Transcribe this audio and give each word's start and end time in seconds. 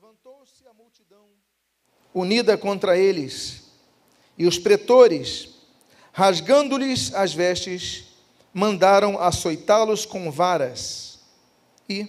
Levantou-se 0.00 0.64
a 0.68 0.72
multidão 0.74 1.24
unida 2.14 2.56
contra 2.56 2.96
eles, 2.96 3.64
e 4.36 4.46
os 4.46 4.56
pretores, 4.56 5.48
rasgando-lhes 6.12 7.12
as 7.12 7.34
vestes, 7.34 8.04
mandaram 8.54 9.20
açoitá-los 9.20 10.06
com 10.06 10.30
varas. 10.30 11.18
E, 11.88 12.06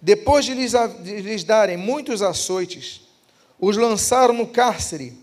depois 0.00 0.44
de 0.44 0.54
lhes, 0.54 0.74
de 1.02 1.20
lhes 1.20 1.42
darem 1.42 1.76
muitos 1.76 2.22
açoites, 2.22 3.00
os 3.58 3.76
lançaram 3.76 4.34
no 4.34 4.46
cárcere, 4.46 5.18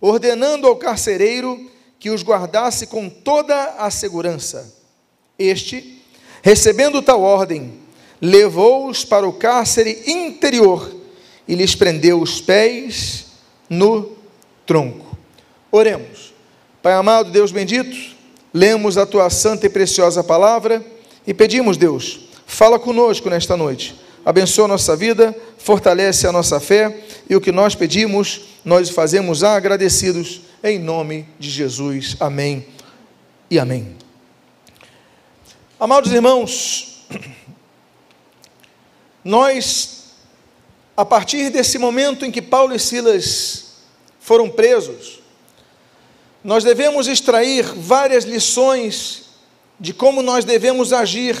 ordenando 0.00 0.66
ao 0.66 0.74
carcereiro 0.74 1.70
que 2.00 2.10
os 2.10 2.24
guardasse 2.24 2.88
com 2.88 3.08
toda 3.08 3.76
a 3.78 3.88
segurança. 3.88 4.74
Este, 5.38 6.02
recebendo 6.42 7.00
tal 7.00 7.22
ordem, 7.22 7.80
levou-os 8.20 9.04
para 9.04 9.28
o 9.28 9.32
cárcere 9.32 10.10
interior 10.10 10.95
e 11.46 11.54
lhes 11.54 11.74
prendeu 11.74 12.20
os 12.20 12.40
pés 12.40 13.26
no 13.68 14.16
tronco. 14.64 15.16
Oremos. 15.70 16.34
Pai 16.82 16.92
amado, 16.92 17.30
Deus 17.30 17.50
bendito, 17.50 17.96
lemos 18.52 18.96
a 18.96 19.04
tua 19.04 19.28
santa 19.28 19.66
e 19.66 19.70
preciosa 19.70 20.22
palavra 20.22 20.84
e 21.26 21.34
pedimos, 21.34 21.76
Deus, 21.76 22.28
fala 22.46 22.78
conosco 22.78 23.28
nesta 23.28 23.56
noite. 23.56 23.94
Abençoa 24.24 24.64
a 24.64 24.68
nossa 24.68 24.96
vida, 24.96 25.36
fortalece 25.58 26.26
a 26.26 26.32
nossa 26.32 26.58
fé 26.58 27.00
e 27.28 27.36
o 27.36 27.40
que 27.40 27.52
nós 27.52 27.74
pedimos, 27.74 28.42
nós 28.64 28.90
fazemos 28.90 29.44
agradecidos 29.44 30.40
em 30.62 30.78
nome 30.78 31.28
de 31.38 31.50
Jesus. 31.50 32.16
Amém 32.18 32.66
e 33.50 33.58
amém. 33.58 33.96
Amados 35.78 36.10
irmãos, 36.12 37.04
nós, 39.22 39.95
a 40.96 41.04
partir 41.04 41.50
desse 41.50 41.78
momento 41.78 42.24
em 42.24 42.30
que 42.30 42.40
Paulo 42.40 42.74
e 42.74 42.78
Silas 42.78 43.64
foram 44.18 44.48
presos, 44.48 45.20
nós 46.42 46.64
devemos 46.64 47.06
extrair 47.06 47.64
várias 47.64 48.24
lições 48.24 49.24
de 49.78 49.92
como 49.92 50.22
nós 50.22 50.44
devemos 50.44 50.92
agir 50.92 51.36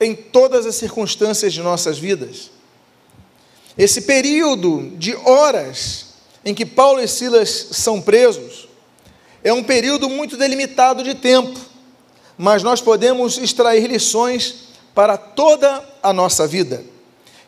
em 0.00 0.14
todas 0.14 0.64
as 0.64 0.76
circunstâncias 0.76 1.52
de 1.52 1.60
nossas 1.60 1.98
vidas. 1.98 2.50
Esse 3.76 4.02
período 4.02 4.92
de 4.96 5.14
horas 5.16 6.06
em 6.44 6.54
que 6.54 6.64
Paulo 6.64 7.00
e 7.00 7.08
Silas 7.08 7.68
são 7.72 8.00
presos 8.00 8.68
é 9.44 9.52
um 9.52 9.62
período 9.62 10.08
muito 10.08 10.36
delimitado 10.36 11.02
de 11.02 11.14
tempo, 11.14 11.58
mas 12.38 12.62
nós 12.62 12.80
podemos 12.80 13.36
extrair 13.36 13.86
lições 13.86 14.66
para 14.94 15.18
toda 15.18 15.84
a 16.02 16.12
nossa 16.12 16.46
vida. 16.46 16.82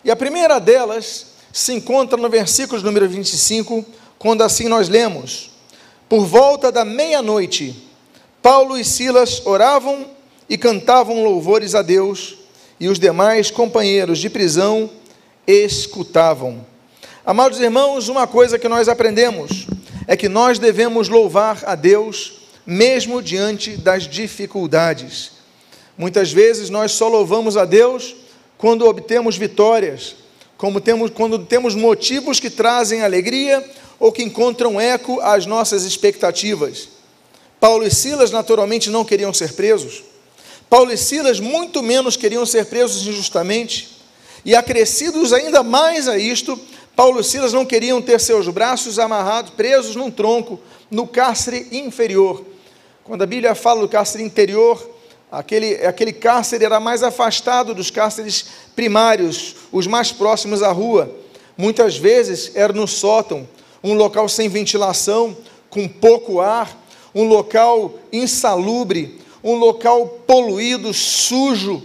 E 0.04 0.10
a 0.10 0.16
primeira 0.16 0.58
delas 0.58 1.27
se 1.58 1.72
encontra 1.72 2.16
no 2.16 2.30
versículo 2.30 2.80
número 2.80 3.08
25, 3.08 3.84
quando 4.16 4.42
assim 4.42 4.68
nós 4.68 4.88
lemos: 4.88 5.50
Por 6.08 6.24
volta 6.24 6.70
da 6.70 6.84
meia-noite, 6.84 7.74
Paulo 8.40 8.78
e 8.78 8.84
Silas 8.84 9.44
oravam 9.44 10.06
e 10.48 10.56
cantavam 10.56 11.24
louvores 11.24 11.74
a 11.74 11.82
Deus, 11.82 12.36
e 12.78 12.86
os 12.86 13.00
demais 13.00 13.50
companheiros 13.50 14.20
de 14.20 14.30
prisão 14.30 14.88
escutavam. 15.48 16.64
Amados 17.26 17.58
irmãos, 17.58 18.08
uma 18.08 18.28
coisa 18.28 18.56
que 18.56 18.68
nós 18.68 18.88
aprendemos 18.88 19.66
é 20.06 20.16
que 20.16 20.28
nós 20.28 20.60
devemos 20.60 21.08
louvar 21.08 21.64
a 21.66 21.74
Deus 21.74 22.34
mesmo 22.64 23.20
diante 23.20 23.76
das 23.76 24.06
dificuldades. 24.06 25.32
Muitas 25.96 26.30
vezes 26.30 26.70
nós 26.70 26.92
só 26.92 27.08
louvamos 27.08 27.56
a 27.56 27.64
Deus 27.64 28.14
quando 28.56 28.86
obtemos 28.86 29.36
vitórias, 29.36 30.14
como 30.58 30.80
temos, 30.80 31.10
quando 31.12 31.38
temos 31.38 31.76
motivos 31.76 32.40
que 32.40 32.50
trazem 32.50 33.02
alegria 33.02 33.64
ou 33.98 34.12
que 34.12 34.24
encontram 34.24 34.80
eco 34.80 35.20
às 35.20 35.46
nossas 35.46 35.84
expectativas. 35.84 36.88
Paulo 37.60 37.86
e 37.86 37.90
Silas 37.90 38.32
naturalmente 38.32 38.90
não 38.90 39.04
queriam 39.04 39.32
ser 39.32 39.52
presos. 39.52 40.02
Paulo 40.68 40.92
e 40.92 40.98
Silas 40.98 41.40
muito 41.40 41.82
menos 41.82 42.16
queriam 42.16 42.44
ser 42.44 42.66
presos 42.66 43.06
injustamente. 43.06 43.96
E 44.44 44.54
acrescidos 44.54 45.32
ainda 45.32 45.62
mais 45.62 46.08
a 46.08 46.18
isto, 46.18 46.58
Paulo 46.94 47.20
e 47.20 47.24
Silas 47.24 47.52
não 47.52 47.64
queriam 47.64 48.02
ter 48.02 48.20
seus 48.20 48.48
braços 48.48 48.98
amarrados, 48.98 49.52
presos 49.52 49.94
num 49.94 50.10
tronco, 50.10 50.60
no 50.90 51.06
cárcere 51.06 51.68
inferior. 51.70 52.44
Quando 53.04 53.22
a 53.22 53.26
Bíblia 53.26 53.54
fala 53.54 53.80
do 53.80 53.88
cárcere 53.88 54.24
interior, 54.24 54.97
Aquele, 55.30 55.74
aquele 55.86 56.12
cárcere 56.12 56.64
era 56.64 56.80
mais 56.80 57.02
afastado 57.02 57.74
dos 57.74 57.90
cárceres 57.90 58.46
primários, 58.74 59.56
os 59.70 59.86
mais 59.86 60.10
próximos 60.10 60.62
à 60.62 60.72
rua. 60.72 61.14
Muitas 61.56 61.96
vezes 61.96 62.52
era 62.54 62.72
no 62.72 62.86
sótão, 62.86 63.46
um 63.84 63.94
local 63.94 64.28
sem 64.28 64.48
ventilação, 64.48 65.36
com 65.68 65.86
pouco 65.86 66.40
ar, 66.40 66.76
um 67.14 67.24
local 67.24 67.94
insalubre, 68.12 69.18
um 69.44 69.54
local 69.54 70.06
poluído, 70.26 70.94
sujo 70.94 71.82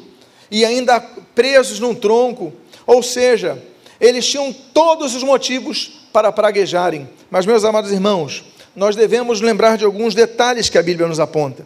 e 0.50 0.64
ainda 0.64 1.00
presos 1.36 1.80
num 1.80 1.94
tronco. 1.94 2.54
Ou 2.86 3.04
seja, 3.04 3.62
eles 4.00 4.26
tinham 4.26 4.54
todos 4.74 5.16
os 5.16 5.24
motivos 5.24 6.08
para 6.14 6.32
praguejarem. 6.32 7.10
Mas, 7.30 7.46
meus 7.46 7.64
amados 7.64 7.92
irmãos, 7.92 8.44
nós 8.76 8.96
devemos 8.96 9.42
lembrar 9.42 9.78
de 9.78 9.86
alguns 9.86 10.16
detalhes 10.16 10.70
que 10.70 10.78
a 10.78 10.84
Bíblia 10.84 11.08
nos 11.08 11.20
aponta. 11.20 11.66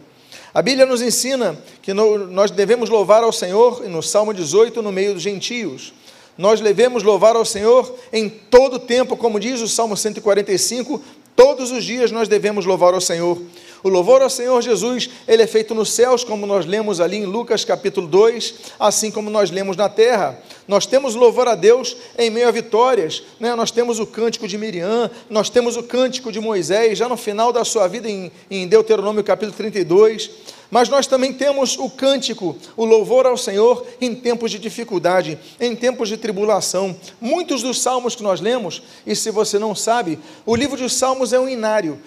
A 0.58 0.62
Bíblia 0.62 0.84
nos 0.84 1.00
ensina 1.00 1.56
que 1.80 1.94
nós 1.94 2.50
devemos 2.50 2.90
louvar 2.90 3.22
ao 3.22 3.30
Senhor, 3.30 3.88
no 3.88 4.02
Salmo 4.02 4.34
18, 4.34 4.82
no 4.82 4.90
meio 4.90 5.14
dos 5.14 5.22
gentios. 5.22 5.94
Nós 6.36 6.60
devemos 6.60 7.04
louvar 7.04 7.36
ao 7.36 7.44
Senhor 7.44 7.94
em 8.12 8.28
todo 8.28 8.80
tempo, 8.80 9.16
como 9.16 9.38
diz 9.38 9.60
o 9.60 9.68
Salmo 9.68 9.96
145, 9.96 11.00
todos 11.36 11.70
os 11.70 11.84
dias 11.84 12.10
nós 12.10 12.26
devemos 12.26 12.66
louvar 12.66 12.92
ao 12.92 13.00
Senhor. 13.00 13.40
O 13.82 13.88
louvor 13.88 14.22
ao 14.22 14.28
Senhor 14.28 14.60
Jesus, 14.60 15.08
ele 15.26 15.42
é 15.42 15.46
feito 15.46 15.72
nos 15.72 15.92
céus, 15.92 16.24
como 16.24 16.46
nós 16.46 16.66
lemos 16.66 17.00
ali 17.00 17.18
em 17.18 17.24
Lucas 17.24 17.64
capítulo 17.64 18.08
2, 18.08 18.54
assim 18.78 19.10
como 19.10 19.30
nós 19.30 19.50
lemos 19.50 19.76
na 19.76 19.88
terra. 19.88 20.36
Nós 20.66 20.84
temos 20.84 21.14
louvor 21.14 21.46
a 21.46 21.54
Deus 21.54 21.96
em 22.18 22.28
meio 22.28 22.48
a 22.48 22.50
vitórias, 22.50 23.22
né? 23.38 23.54
nós 23.54 23.70
temos 23.70 24.00
o 24.00 24.06
cântico 24.06 24.48
de 24.48 24.58
Miriam, 24.58 25.08
nós 25.30 25.48
temos 25.48 25.76
o 25.76 25.82
cântico 25.84 26.32
de 26.32 26.40
Moisés, 26.40 26.98
já 26.98 27.08
no 27.08 27.16
final 27.16 27.52
da 27.52 27.64
sua 27.64 27.86
vida 27.86 28.10
em, 28.10 28.32
em 28.50 28.66
Deuteronômio 28.66 29.22
capítulo 29.22 29.56
32. 29.56 30.30
Mas 30.70 30.88
nós 30.88 31.06
também 31.06 31.32
temos 31.32 31.78
o 31.78 31.88
cântico, 31.88 32.56
o 32.76 32.84
louvor 32.84 33.26
ao 33.26 33.38
Senhor 33.38 33.86
em 34.00 34.14
tempos 34.14 34.50
de 34.50 34.58
dificuldade, 34.58 35.38
em 35.58 35.74
tempos 35.74 36.08
de 36.08 36.16
tribulação. 36.16 36.94
Muitos 37.20 37.62
dos 37.62 37.80
salmos 37.80 38.14
que 38.14 38.22
nós 38.22 38.40
lemos, 38.40 38.82
e 39.06 39.16
se 39.16 39.30
você 39.30 39.58
não 39.58 39.74
sabe, 39.74 40.18
o 40.44 40.54
livro 40.54 40.76
de 40.76 40.90
Salmos 40.90 41.32
é 41.32 41.40
um 41.40 41.48
inário. 41.48 41.98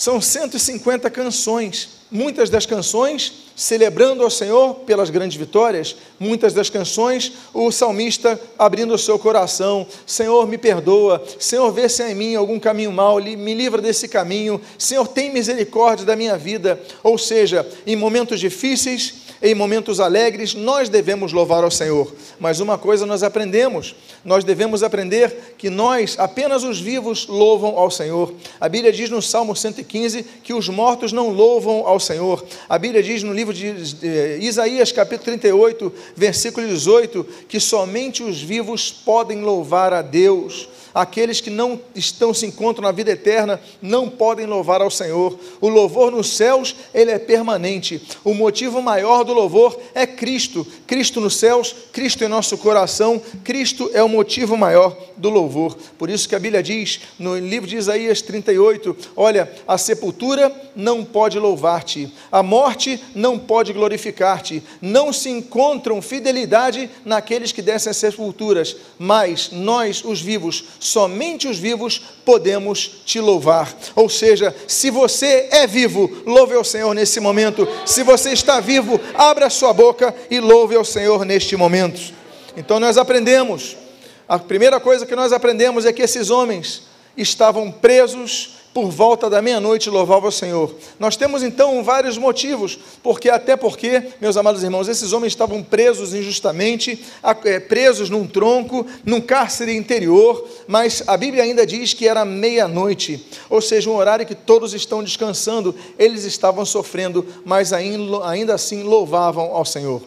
São 0.00 0.18
150 0.18 1.10
canções, 1.10 1.90
muitas 2.10 2.48
das 2.48 2.64
canções 2.64 3.50
celebrando 3.54 4.22
ao 4.22 4.30
Senhor 4.30 4.76
pelas 4.86 5.10
grandes 5.10 5.36
vitórias, 5.36 5.94
muitas 6.18 6.54
das 6.54 6.70
canções 6.70 7.30
o 7.52 7.70
salmista 7.70 8.40
abrindo 8.58 8.94
o 8.94 8.98
seu 8.98 9.18
coração, 9.18 9.86
Senhor 10.06 10.48
me 10.48 10.56
perdoa, 10.56 11.22
Senhor 11.38 11.70
vê 11.70 11.86
se 11.86 12.02
há 12.02 12.10
em 12.10 12.14
mim 12.14 12.34
algum 12.34 12.58
caminho 12.58 12.90
mau, 12.90 13.20
me 13.20 13.52
livra 13.52 13.82
desse 13.82 14.08
caminho, 14.08 14.58
Senhor 14.78 15.06
tem 15.06 15.30
misericórdia 15.30 16.06
da 16.06 16.16
minha 16.16 16.38
vida, 16.38 16.80
ou 17.02 17.18
seja, 17.18 17.68
em 17.86 17.94
momentos 17.94 18.40
difíceis, 18.40 19.19
em 19.42 19.54
momentos 19.54 20.00
alegres, 20.00 20.54
nós 20.54 20.88
devemos 20.88 21.32
louvar 21.32 21.64
ao 21.64 21.70
Senhor. 21.70 22.12
Mas 22.38 22.60
uma 22.60 22.76
coisa 22.76 23.06
nós 23.06 23.22
aprendemos: 23.22 23.94
nós 24.24 24.44
devemos 24.44 24.82
aprender 24.82 25.54
que 25.56 25.70
nós, 25.70 26.16
apenas 26.18 26.62
os 26.62 26.78
vivos, 26.78 27.26
louvam 27.26 27.78
ao 27.78 27.90
Senhor. 27.90 28.34
A 28.60 28.68
Bíblia 28.68 28.92
diz 28.92 29.08
no 29.08 29.22
Salmo 29.22 29.56
115 29.56 30.22
que 30.42 30.52
os 30.52 30.68
mortos 30.68 31.10
não 31.10 31.30
louvam 31.30 31.86
ao 31.86 31.98
Senhor. 31.98 32.44
A 32.68 32.78
Bíblia 32.78 33.02
diz 33.02 33.22
no 33.22 33.32
livro 33.32 33.54
de 33.54 33.66
Isaías, 34.40 34.92
capítulo 34.92 35.24
38, 35.24 35.92
versículo 36.14 36.66
18, 36.66 37.26
que 37.48 37.58
somente 37.58 38.22
os 38.22 38.42
vivos 38.42 38.92
podem 38.92 39.40
louvar 39.40 39.94
a 39.94 40.02
Deus. 40.02 40.68
Aqueles 40.94 41.40
que 41.40 41.50
não 41.50 41.80
estão 41.94 42.34
se 42.34 42.46
encontram 42.46 42.82
na 42.82 42.92
vida 42.92 43.10
eterna 43.10 43.60
não 43.80 44.08
podem 44.08 44.46
louvar 44.46 44.80
ao 44.80 44.90
Senhor. 44.90 45.38
O 45.60 45.68
louvor 45.68 46.10
nos 46.10 46.36
céus, 46.36 46.74
ele 46.92 47.10
é 47.10 47.18
permanente. 47.18 48.02
O 48.24 48.34
motivo 48.34 48.82
maior 48.82 49.24
do 49.24 49.32
louvor 49.32 49.78
é 49.94 50.06
Cristo. 50.06 50.66
Cristo 50.86 51.20
nos 51.20 51.36
céus, 51.36 51.74
Cristo 51.92 52.24
em 52.24 52.28
nosso 52.28 52.58
coração, 52.58 53.20
Cristo 53.44 53.90
é 53.94 54.02
o 54.02 54.08
motivo 54.08 54.56
maior 54.56 54.96
do 55.16 55.30
louvor. 55.30 55.76
Por 55.98 56.10
isso 56.10 56.28
que 56.28 56.34
a 56.34 56.38
Bíblia 56.38 56.62
diz 56.62 57.00
no 57.18 57.38
livro 57.38 57.68
de 57.68 57.76
Isaías 57.76 58.22
38, 58.22 58.96
olha, 59.16 59.50
a 59.66 59.76
sepultura 59.78 60.52
não 60.74 61.04
pode 61.04 61.38
louvar-te, 61.38 62.12
a 62.32 62.42
morte 62.42 63.02
não 63.14 63.38
pode 63.38 63.72
glorificar-te. 63.72 64.62
Não 64.80 65.12
se 65.12 65.28
encontram 65.28 66.00
fidelidade 66.02 66.90
naqueles 67.04 67.52
que 67.52 67.62
descem 67.62 67.90
às 67.90 67.96
sepulturas, 67.96 68.76
mas 68.98 69.50
nós, 69.52 70.02
os 70.04 70.20
vivos, 70.20 70.64
somente 70.80 71.46
os 71.46 71.58
vivos 71.58 72.00
podemos 72.24 73.02
te 73.04 73.20
louvar. 73.20 73.72
Ou 73.94 74.08
seja, 74.08 74.52
se 74.66 74.90
você 74.90 75.48
é 75.52 75.66
vivo, 75.66 76.10
louve 76.26 76.54
ao 76.54 76.64
Senhor 76.64 76.92
nesse 76.94 77.20
momento. 77.20 77.68
Se 77.86 78.02
você 78.02 78.32
está 78.32 78.58
vivo, 78.58 78.98
abra 79.14 79.48
sua 79.50 79.72
boca 79.72 80.12
e 80.30 80.40
louve 80.40 80.74
ao 80.74 80.84
Senhor 80.84 81.24
neste 81.24 81.56
momento. 81.56 82.12
Então 82.56 82.80
nós 82.80 82.98
aprendemos 82.98 83.76
A 84.30 84.38
primeira 84.38 84.78
coisa 84.78 85.04
que 85.04 85.16
nós 85.16 85.32
aprendemos 85.32 85.84
é 85.84 85.92
que 85.92 86.02
esses 86.02 86.30
homens 86.30 86.84
estavam 87.16 87.68
presos 87.72 88.59
por 88.72 88.88
volta 88.88 89.28
da 89.28 89.42
meia-noite 89.42 89.90
louvava 89.90 90.28
o 90.28 90.32
Senhor. 90.32 90.72
Nós 90.98 91.16
temos 91.16 91.42
então 91.42 91.82
vários 91.82 92.16
motivos, 92.16 92.78
porque 93.02 93.28
até 93.28 93.56
porque, 93.56 94.04
meus 94.20 94.36
amados 94.36 94.62
irmãos, 94.62 94.86
esses 94.86 95.12
homens 95.12 95.32
estavam 95.32 95.62
presos 95.62 96.14
injustamente, 96.14 97.04
eh, 97.44 97.58
presos 97.58 98.08
num 98.08 98.26
tronco, 98.26 98.86
num 99.04 99.20
cárcere 99.20 99.76
interior, 99.76 100.46
mas 100.68 101.02
a 101.06 101.16
Bíblia 101.16 101.42
ainda 101.42 101.66
diz 101.66 101.92
que 101.92 102.06
era 102.06 102.24
meia-noite, 102.24 103.26
ou 103.48 103.60
seja, 103.60 103.90
um 103.90 103.96
horário 103.96 104.24
que 104.24 104.36
todos 104.36 104.72
estão 104.72 105.02
descansando, 105.02 105.74
eles 105.98 106.24
estavam 106.24 106.64
sofrendo, 106.64 107.26
mas 107.44 107.72
ainda 107.72 108.54
assim 108.54 108.84
louvavam 108.84 109.52
ao 109.52 109.64
Senhor. 109.64 110.00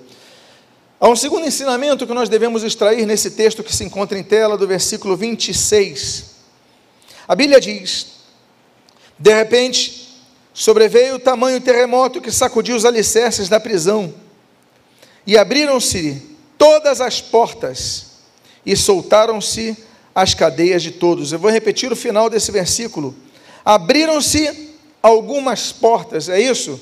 Há 1.01 1.10
um 1.10 1.18
segundo 1.18 1.45
ensinamento 1.45 2.07
que 2.07 2.13
nós 2.13 2.30
devemos 2.30 2.63
extrair 2.63 3.06
nesse 3.06 3.31
texto 3.31 3.62
que 3.62 3.75
se 3.75 3.83
encontra 3.83 4.18
em 4.18 4.24
tela, 4.24 4.57
do 4.57 4.65
versículo 4.65 5.18
26. 5.18 6.31
A 7.27 7.36
Bíblia 7.36 7.60
diz: 7.60 8.12
De 9.18 9.33
repente, 9.33 10.10
sobreveio 10.54 11.15
o 11.15 11.19
tamanho 11.19 11.62
terremoto 11.62 12.21
que 12.21 12.31
sacudiu 12.31 12.75
os 12.75 12.86
alicerces 12.86 13.50
da 13.50 13.60
prisão, 13.60 14.13
e 15.25 15.38
abriram-se 15.38 16.21
todas 16.57 17.00
as 17.00 17.21
portas, 17.21 18.07
e 18.65 18.75
soltaram-se 18.75 19.77
as 20.13 20.33
cadeias 20.33 20.83
de 20.83 20.92
todos. 20.92 21.31
Eu 21.31 21.39
vou 21.39 21.51
repetir 21.51 21.92
o 21.92 21.95
final 21.95 22.30
desse 22.30 22.51
versículo. 22.51 23.15
Abriram-se 23.63 24.71
algumas 25.01 25.71
portas, 25.71 26.30
é 26.30 26.39
isso? 26.39 26.80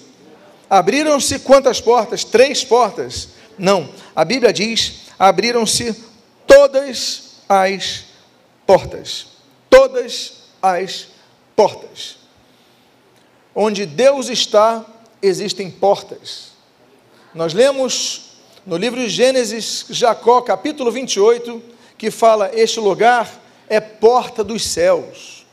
Abriram-se 0.69 1.39
quantas 1.39 1.79
portas? 1.81 2.23
Três 2.23 2.63
portas 2.63 3.29
não, 3.61 3.87
a 4.15 4.25
Bíblia 4.25 4.51
diz: 4.51 5.01
abriram-se 5.19 5.95
todas 6.47 7.35
as 7.47 8.05
portas. 8.65 9.27
Todas 9.69 10.33
as 10.61 11.07
portas. 11.55 12.17
Onde 13.53 13.85
Deus 13.85 14.29
está, 14.29 14.85
existem 15.21 15.69
portas. 15.69 16.51
Nós 17.33 17.53
lemos 17.53 18.31
no 18.65 18.77
livro 18.77 18.99
de 18.99 19.09
Gênesis, 19.09 19.85
Jacó, 19.89 20.41
capítulo 20.41 20.91
28, 20.91 21.61
que 21.97 22.09
fala: 22.09 22.51
Este 22.53 22.79
lugar 22.79 23.29
é 23.67 23.79
porta 23.79 24.43
dos 24.43 24.65
céus. 24.65 25.45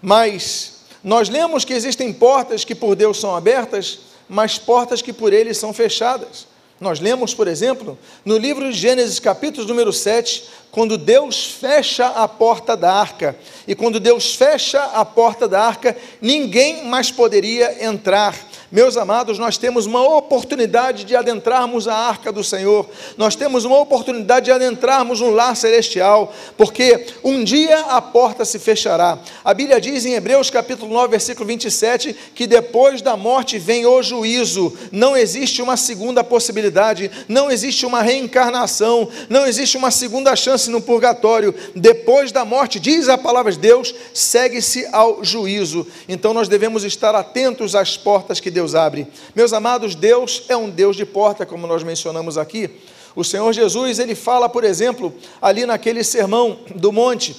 Mas 0.00 0.80
nós 1.02 1.28
lemos 1.28 1.64
que 1.64 1.72
existem 1.72 2.12
portas 2.12 2.64
que 2.64 2.74
por 2.74 2.94
Deus 2.94 3.18
são 3.18 3.34
abertas, 3.34 4.00
mas 4.28 4.58
portas 4.58 5.02
que 5.02 5.12
por 5.12 5.32
Ele 5.32 5.54
são 5.54 5.72
fechadas. 5.72 6.46
Nós 6.80 7.00
lemos, 7.00 7.32
por 7.32 7.48
exemplo, 7.48 7.98
no 8.24 8.36
livro 8.36 8.70
de 8.70 8.78
Gênesis, 8.78 9.18
capítulo 9.18 9.66
número 9.66 9.92
7, 9.92 10.44
quando 10.76 10.98
Deus 10.98 11.46
fecha 11.58 12.06
a 12.06 12.28
porta 12.28 12.76
da 12.76 12.92
arca. 12.92 13.34
E 13.66 13.74
quando 13.74 13.98
Deus 13.98 14.34
fecha 14.34 14.78
a 14.78 15.06
porta 15.06 15.48
da 15.48 15.58
arca, 15.58 15.96
ninguém 16.20 16.84
mais 16.84 17.10
poderia 17.10 17.82
entrar. 17.82 18.36
Meus 18.70 18.96
amados, 18.96 19.38
nós 19.38 19.56
temos 19.56 19.86
uma 19.86 20.02
oportunidade 20.02 21.04
de 21.04 21.14
adentrarmos 21.14 21.86
a 21.86 21.94
arca 21.94 22.32
do 22.32 22.42
Senhor, 22.42 22.86
nós 23.16 23.36
temos 23.36 23.64
uma 23.64 23.78
oportunidade 23.78 24.46
de 24.46 24.52
adentrarmos 24.52 25.20
um 25.20 25.30
lar 25.30 25.54
celestial, 25.54 26.34
porque 26.56 27.06
um 27.22 27.44
dia 27.44 27.78
a 27.82 28.02
porta 28.02 28.44
se 28.44 28.58
fechará. 28.58 29.20
A 29.44 29.54
Bíblia 29.54 29.80
diz 29.80 30.04
em 30.04 30.14
Hebreus 30.14 30.50
capítulo 30.50 30.92
9, 30.92 31.08
versículo 31.12 31.46
27, 31.46 32.14
que 32.34 32.44
depois 32.44 33.00
da 33.00 33.16
morte 33.16 33.56
vem 33.56 33.86
o 33.86 34.02
juízo, 34.02 34.76
não 34.90 35.16
existe 35.16 35.62
uma 35.62 35.76
segunda 35.76 36.24
possibilidade, 36.24 37.08
não 37.28 37.50
existe 37.50 37.86
uma 37.86 38.02
reencarnação, 38.02 39.08
não 39.30 39.46
existe 39.46 39.76
uma 39.76 39.92
segunda 39.92 40.34
chance 40.34 40.65
no 40.68 40.80
purgatório. 40.80 41.54
Depois 41.74 42.32
da 42.32 42.44
morte, 42.44 42.80
diz 42.80 43.08
a 43.08 43.18
palavra 43.18 43.52
de 43.52 43.58
Deus, 43.58 43.94
segue-se 44.12 44.86
ao 44.92 45.24
juízo. 45.24 45.86
Então 46.08 46.32
nós 46.32 46.48
devemos 46.48 46.84
estar 46.84 47.14
atentos 47.14 47.74
às 47.74 47.96
portas 47.96 48.40
que 48.40 48.50
Deus 48.50 48.74
abre. 48.74 49.06
Meus 49.34 49.52
amados, 49.52 49.94
Deus 49.94 50.44
é 50.48 50.56
um 50.56 50.70
Deus 50.70 50.96
de 50.96 51.06
porta, 51.06 51.46
como 51.46 51.66
nós 51.66 51.82
mencionamos 51.82 52.36
aqui. 52.38 52.70
O 53.14 53.24
Senhor 53.24 53.52
Jesus, 53.52 53.98
ele 53.98 54.14
fala, 54.14 54.48
por 54.48 54.62
exemplo, 54.62 55.14
ali 55.40 55.64
naquele 55.64 56.04
sermão 56.04 56.58
do 56.74 56.92
monte, 56.92 57.34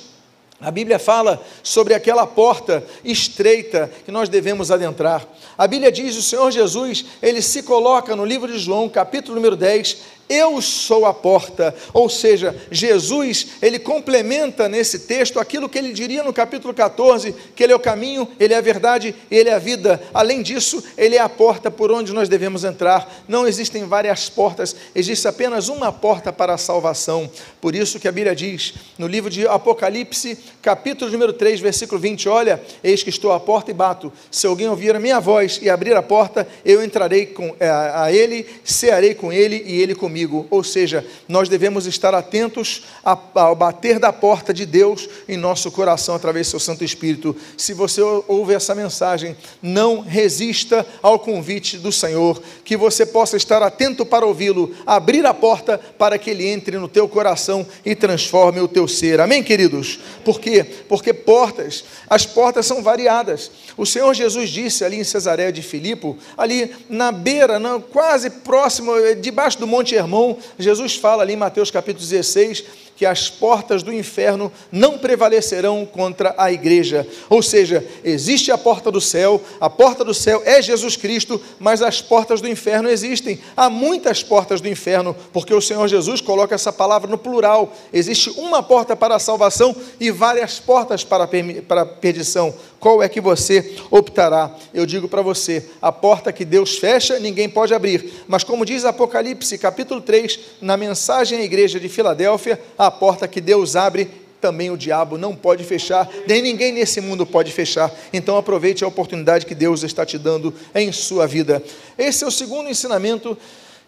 a 0.60 0.72
Bíblia 0.72 0.98
fala 0.98 1.40
sobre 1.62 1.94
aquela 1.94 2.26
porta 2.26 2.84
estreita 3.06 3.92
que 4.04 4.12
nós 4.12 4.28
devemos 4.28 4.72
adentrar. 4.72 5.24
A 5.56 5.68
Bíblia 5.68 5.92
diz: 5.92 6.18
o 6.18 6.24
Senhor 6.24 6.50
Jesus, 6.50 7.06
ele 7.22 7.44
se 7.44 7.62
coloca 7.62 8.16
no 8.16 8.26
livro 8.26 8.52
de 8.52 8.58
João, 8.58 8.90
capítulo 8.90 9.36
número 9.36 9.56
10, 9.56 9.98
eu 10.30 10.62
sou 10.62 11.06
a 11.06 11.14
porta, 11.14 11.74
ou 11.94 12.10
seja, 12.10 12.56
Jesus, 12.70 13.48
ele 13.62 13.80
complementa 13.80 14.68
nesse 14.68 15.00
texto 15.00 15.40
aquilo 15.40 15.70
que 15.70 15.78
ele 15.78 15.94
diria 15.94 16.24
no 16.24 16.34
capítulo 16.34 16.74
14, 16.74 17.34
que 17.56 17.64
ele 17.64 17.72
é 17.72 17.76
o 17.76 17.80
caminho, 17.80 18.28
ele 18.40 18.54
é 18.54 18.58
a 18.58 18.62
verdade, 18.62 19.16
ele 19.32 19.50
é 19.50 19.54
a 19.54 19.60
vida. 19.60 20.02
Além 20.14 20.42
disso, 20.42 20.84
ele 20.98 21.16
é 21.16 21.20
a 21.20 21.30
porta 21.30 21.72
por 21.72 21.92
onde 21.92 22.12
nós 22.14 22.28
devemos 22.28 22.66
entrar. 22.66 23.24
Não 23.28 23.48
existem 23.48 23.86
várias 23.86 24.30
portas, 24.30 24.76
existe 24.94 25.28
apenas 25.28 25.70
uma 25.70 25.92
porta 25.94 26.34
para 26.34 26.54
a 26.54 26.58
salvação. 26.58 27.30
Por 27.62 27.74
isso 27.74 28.00
que 28.00 28.08
a 28.08 28.12
Bíblia 28.12 28.36
diz, 28.36 28.74
no 28.98 29.08
livro 29.08 29.30
de 29.30 29.48
Apocalipse, 29.48 30.38
capítulo 30.62 31.10
número 31.10 31.32
3, 31.32 31.62
versículo 31.62 32.02
20, 32.02 32.28
olha, 32.28 32.62
eis 32.84 33.02
que 33.02 33.10
estou 33.10 33.32
à 33.32 33.40
porta 33.40 33.72
e 33.72 33.74
bato. 33.74 34.12
Se 34.30 34.46
alguém 34.46 34.68
ouvir 34.68 34.94
a 34.94 35.00
minha 35.00 35.20
voz 35.22 35.60
e 35.62 35.70
abrir 35.70 35.96
a 35.96 36.04
porta, 36.04 36.46
eu 36.66 36.84
entrarei 36.84 37.28
com, 37.28 37.56
a, 37.60 37.64
eh, 37.64 37.92
a 37.96 38.12
ele, 38.12 38.46
cearei 38.64 39.16
com 39.16 39.32
ele 39.32 39.64
e 39.66 39.82
ele 39.82 39.96
comigo 39.96 40.17
comigo. 40.18 40.48
Ou 40.50 40.64
seja, 40.64 41.06
nós 41.28 41.48
devemos 41.48 41.86
estar 41.86 42.16
atentos 42.16 42.84
ao 43.04 43.56
bater 43.56 44.00
da 44.00 44.12
porta 44.12 44.52
de 44.52 44.66
Deus 44.66 45.08
em 45.30 45.38
nosso 45.38 45.72
coração 45.72 46.16
através 46.16 46.48
do 46.48 46.50
seu 46.52 46.60
Santo 46.60 46.84
Espírito. 46.84 47.36
Se 47.56 47.74
você 47.74 48.02
ouve 48.28 48.56
essa 48.56 48.74
mensagem, 48.74 49.38
não 49.62 50.02
resista 50.02 50.86
ao 51.04 51.20
convite 51.20 51.78
do 51.78 51.92
Senhor, 51.92 52.42
que 52.64 52.76
você 52.76 53.06
possa 53.06 53.38
estar 53.38 53.62
atento 53.62 54.06
para 54.06 54.26
ouvi-lo, 54.26 54.76
abrir 54.88 55.24
a 55.26 55.34
porta 55.34 55.78
para 55.78 56.18
que 56.18 56.32
ele 56.32 56.48
entre 56.48 56.80
no 56.80 56.88
teu 56.88 57.08
coração 57.08 57.66
e 57.86 57.94
transforme 57.94 58.60
o 58.60 58.68
teu 58.68 58.88
ser. 58.88 59.20
Amém, 59.20 59.44
queridos? 59.44 60.00
Por 60.26 60.40
quê? 60.40 60.66
Porque 60.90 61.14
portas, 61.14 61.84
as 62.10 62.26
portas 62.26 62.66
são 62.66 62.82
variadas. 62.82 63.52
O 63.78 63.86
Senhor 63.86 64.14
Jesus 64.16 64.50
disse 64.50 64.84
ali 64.84 64.98
em 64.98 65.04
Cesareia 65.04 65.52
de 65.52 65.62
Filipe, 65.62 66.16
ali 66.36 66.72
na 66.90 67.12
beira, 67.12 67.60
quase 67.92 68.30
próximo, 68.30 68.94
debaixo 69.22 69.60
do 69.60 69.68
Monte 69.68 69.96
Hermão, 69.96 70.07
sermão, 70.08 70.38
Jesus 70.58 70.96
fala 70.96 71.22
ali 71.22 71.34
em 71.34 71.38
Mateus 71.38 71.70
capítulo 71.70 72.08
16 72.08 72.87
que 72.98 73.06
as 73.06 73.30
portas 73.30 73.84
do 73.84 73.94
inferno 73.94 74.52
não 74.72 74.98
prevalecerão 74.98 75.86
contra 75.86 76.34
a 76.36 76.52
igreja. 76.52 77.08
Ou 77.30 77.44
seja, 77.44 77.88
existe 78.04 78.52
a 78.52 78.58
porta 78.58 78.92
do 78.92 79.00
céu, 79.00 79.40
a 79.62 79.70
porta 79.70 80.04
do 80.04 80.16
céu 80.16 80.42
é 80.44 80.60
Jesus 80.64 80.98
Cristo, 80.98 81.40
mas 81.60 81.84
as 81.84 82.02
portas 82.02 82.42
do 82.42 82.50
inferno 82.50 82.90
existem. 82.90 83.40
Há 83.56 83.70
muitas 83.70 84.24
portas 84.24 84.60
do 84.60 84.68
inferno, 84.68 85.16
porque 85.32 85.54
o 85.54 85.62
Senhor 85.62 85.88
Jesus 85.88 86.22
coloca 86.22 86.56
essa 86.56 86.74
palavra 86.74 87.08
no 87.08 87.20
plural. 87.20 87.72
Existe 87.94 88.32
uma 88.32 88.64
porta 88.64 88.96
para 88.96 89.16
a 89.16 89.20
salvação 89.20 89.76
e 90.00 90.10
várias 90.10 90.60
portas 90.60 91.04
para 91.04 91.26
a 91.26 91.86
perdição. 91.86 92.52
Qual 92.80 93.02
é 93.02 93.10
que 93.10 93.20
você 93.20 93.76
optará? 93.90 94.56
Eu 94.74 94.86
digo 94.86 95.08
para 95.08 95.22
você: 95.22 95.66
a 95.82 95.92
porta 95.92 96.32
que 96.32 96.46
Deus 96.46 96.78
fecha, 96.78 97.20
ninguém 97.20 97.50
pode 97.50 97.74
abrir. 97.74 98.24
Mas, 98.28 98.44
como 98.44 98.66
diz 98.66 98.86
Apocalipse, 98.86 99.58
capítulo 99.58 100.00
3, 100.00 100.40
na 100.62 100.78
mensagem 100.78 101.40
à 101.40 101.44
igreja 101.44 101.80
de 101.80 101.90
Filadélfia, 101.90 102.62
a 102.78 102.87
a 102.88 102.92
porta 102.92 103.28
que 103.28 103.40
Deus 103.40 103.76
abre, 103.76 104.10
também 104.40 104.70
o 104.70 104.78
diabo 104.78 105.18
não 105.18 105.36
pode 105.36 105.64
fechar, 105.64 106.10
nem 106.28 106.42
ninguém 106.42 106.72
nesse 106.72 107.02
mundo 107.02 107.26
pode 107.26 107.52
fechar. 107.52 107.92
Então 108.14 108.38
aproveite 108.38 108.84
a 108.84 108.88
oportunidade 108.88 109.46
que 109.46 109.56
Deus 109.56 109.84
está 109.84 110.06
te 110.06 110.18
dando 110.18 110.54
em 110.74 110.92
sua 110.92 111.28
vida. 111.28 111.64
Esse 111.98 112.24
é 112.24 112.28
o 112.28 112.32
segundo 112.32 112.70
ensinamento 112.70 113.38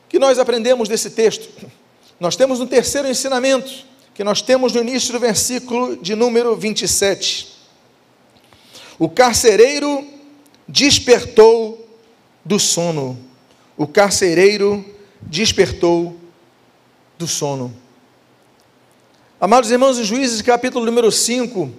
que 0.08 0.20
nós 0.20 0.40
aprendemos 0.40 0.90
desse 0.90 1.12
texto. 1.12 1.50
Nós 2.20 2.36
temos 2.36 2.60
um 2.60 2.68
terceiro 2.68 3.08
ensinamento, 3.08 3.72
que 4.14 4.24
nós 4.24 4.42
temos 4.42 4.74
no 4.74 4.82
início 4.82 5.14
do 5.14 5.20
versículo 5.20 5.96
de 5.98 6.16
número 6.16 6.56
27. 6.56 7.60
O 8.98 9.08
carcereiro 9.08 10.06
despertou 10.68 11.88
do 12.44 12.60
sono. 12.60 13.18
O 13.78 13.88
carcereiro 13.88 14.84
despertou 15.22 16.18
do 17.18 17.28
sono. 17.28 17.74
Amados 19.42 19.72
irmãos, 19.72 19.98
em 19.98 20.04
Juízes, 20.04 20.42
capítulo 20.42 20.86
número 20.86 21.10
5, 21.10 21.72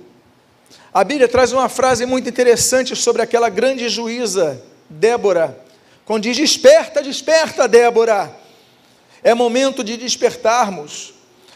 a 0.95 1.05
Bíblia 1.05 1.29
traz 1.29 1.53
uma 1.53 1.69
frase 1.69 2.07
muito 2.07 2.27
interessante 2.27 2.97
sobre 2.97 3.21
aquela 3.21 3.51
grande 3.51 3.87
juíza, 3.91 4.63
Débora, 4.89 5.63
quando 6.07 6.23
diz: 6.23 6.39
Desperta, 6.39 7.03
desperta, 7.03 7.69
Débora. 7.69 8.35
É 9.23 9.35
momento 9.35 9.85
de 9.85 9.99
despertarmos. 9.99 11.13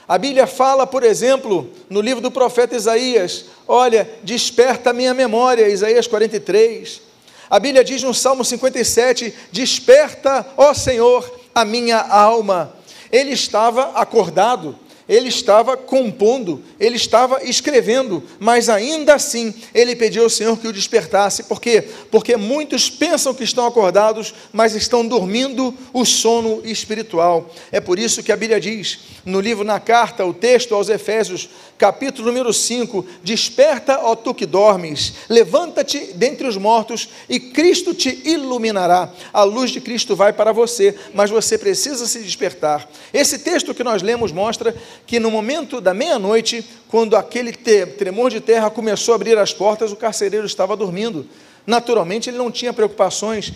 A 0.06 0.18
Bíblia 0.18 0.46
fala, 0.46 0.86
por 0.86 1.02
exemplo, 1.02 1.70
no 1.88 2.02
livro 2.02 2.20
do 2.20 2.30
profeta 2.30 2.76
Isaías: 2.76 3.46
Olha, 3.66 4.06
desperta 4.22 4.90
a 4.90 4.92
minha 4.92 5.14
memória, 5.14 5.70
Isaías 5.70 6.06
43. 6.06 7.00
A 7.48 7.58
Bíblia 7.58 7.82
diz 7.82 8.02
no 8.02 8.12
Salmo 8.12 8.44
57: 8.44 9.32
Desperta, 9.50 10.46
ó 10.54 10.74
Senhor, 10.74 11.40
a 11.54 11.64
minha 11.64 11.98
alma. 11.98 12.74
Ele 13.10 13.30
estava 13.30 13.92
acordado, 13.98 14.78
ele 15.08 15.28
estava 15.28 15.76
compondo, 15.76 16.62
ele 16.80 16.96
estava 16.96 17.44
escrevendo, 17.44 18.22
mas 18.38 18.68
ainda 18.68 19.14
assim 19.14 19.54
ele 19.74 19.94
pediu 19.94 20.24
ao 20.24 20.30
Senhor 20.30 20.58
que 20.58 20.66
o 20.66 20.72
despertasse. 20.72 21.44
Por 21.44 21.60
quê? 21.60 21.82
Porque 22.10 22.36
muitos 22.36 22.88
pensam 22.88 23.34
que 23.34 23.44
estão 23.44 23.66
acordados, 23.66 24.34
mas 24.52 24.74
estão 24.74 25.06
dormindo 25.06 25.74
o 25.92 26.04
sono 26.04 26.62
espiritual. 26.64 27.50
É 27.70 27.80
por 27.80 27.98
isso 27.98 28.22
que 28.22 28.32
a 28.32 28.36
Bíblia 28.36 28.60
diz, 28.60 29.00
no 29.24 29.40
livro, 29.40 29.64
na 29.64 29.78
carta, 29.78 30.24
o 30.24 30.32
texto 30.32 30.74
aos 30.74 30.88
Efésios, 30.88 31.48
capítulo 31.78 32.28
número 32.28 32.52
5: 32.52 33.04
Desperta, 33.22 34.00
ó 34.02 34.14
tu 34.14 34.34
que 34.34 34.46
dormes, 34.46 35.14
levanta-te 35.28 36.12
dentre 36.14 36.46
os 36.46 36.56
mortos 36.56 37.08
e 37.28 37.38
Cristo 37.38 37.94
te 37.94 38.22
iluminará. 38.24 39.10
A 39.32 39.42
luz 39.42 39.70
de 39.70 39.80
Cristo 39.80 40.14
vai 40.16 40.32
para 40.32 40.52
você, 40.52 40.94
mas 41.12 41.30
você 41.30 41.58
precisa 41.58 42.06
se 42.06 42.20
despertar. 42.20 42.88
Esse 43.12 43.38
texto 43.38 43.74
que 43.74 43.84
nós 43.84 44.02
lemos 44.02 44.32
mostra 44.32 44.74
que 45.06 45.20
no 45.20 45.30
momento 45.30 45.80
da 45.80 45.92
meia-noite, 45.92 46.64
quando 46.88 47.16
aquele 47.16 47.52
tremor 47.52 48.30
de 48.30 48.40
terra 48.40 48.70
começou 48.70 49.12
a 49.12 49.16
abrir 49.16 49.36
as 49.38 49.52
portas, 49.52 49.92
o 49.92 49.96
carcereiro 49.96 50.46
estava 50.46 50.76
dormindo. 50.76 51.26
Naturalmente, 51.66 52.28
ele 52.30 52.38
não 52.38 52.50
tinha 52.50 52.72
preocupações. 52.72 53.52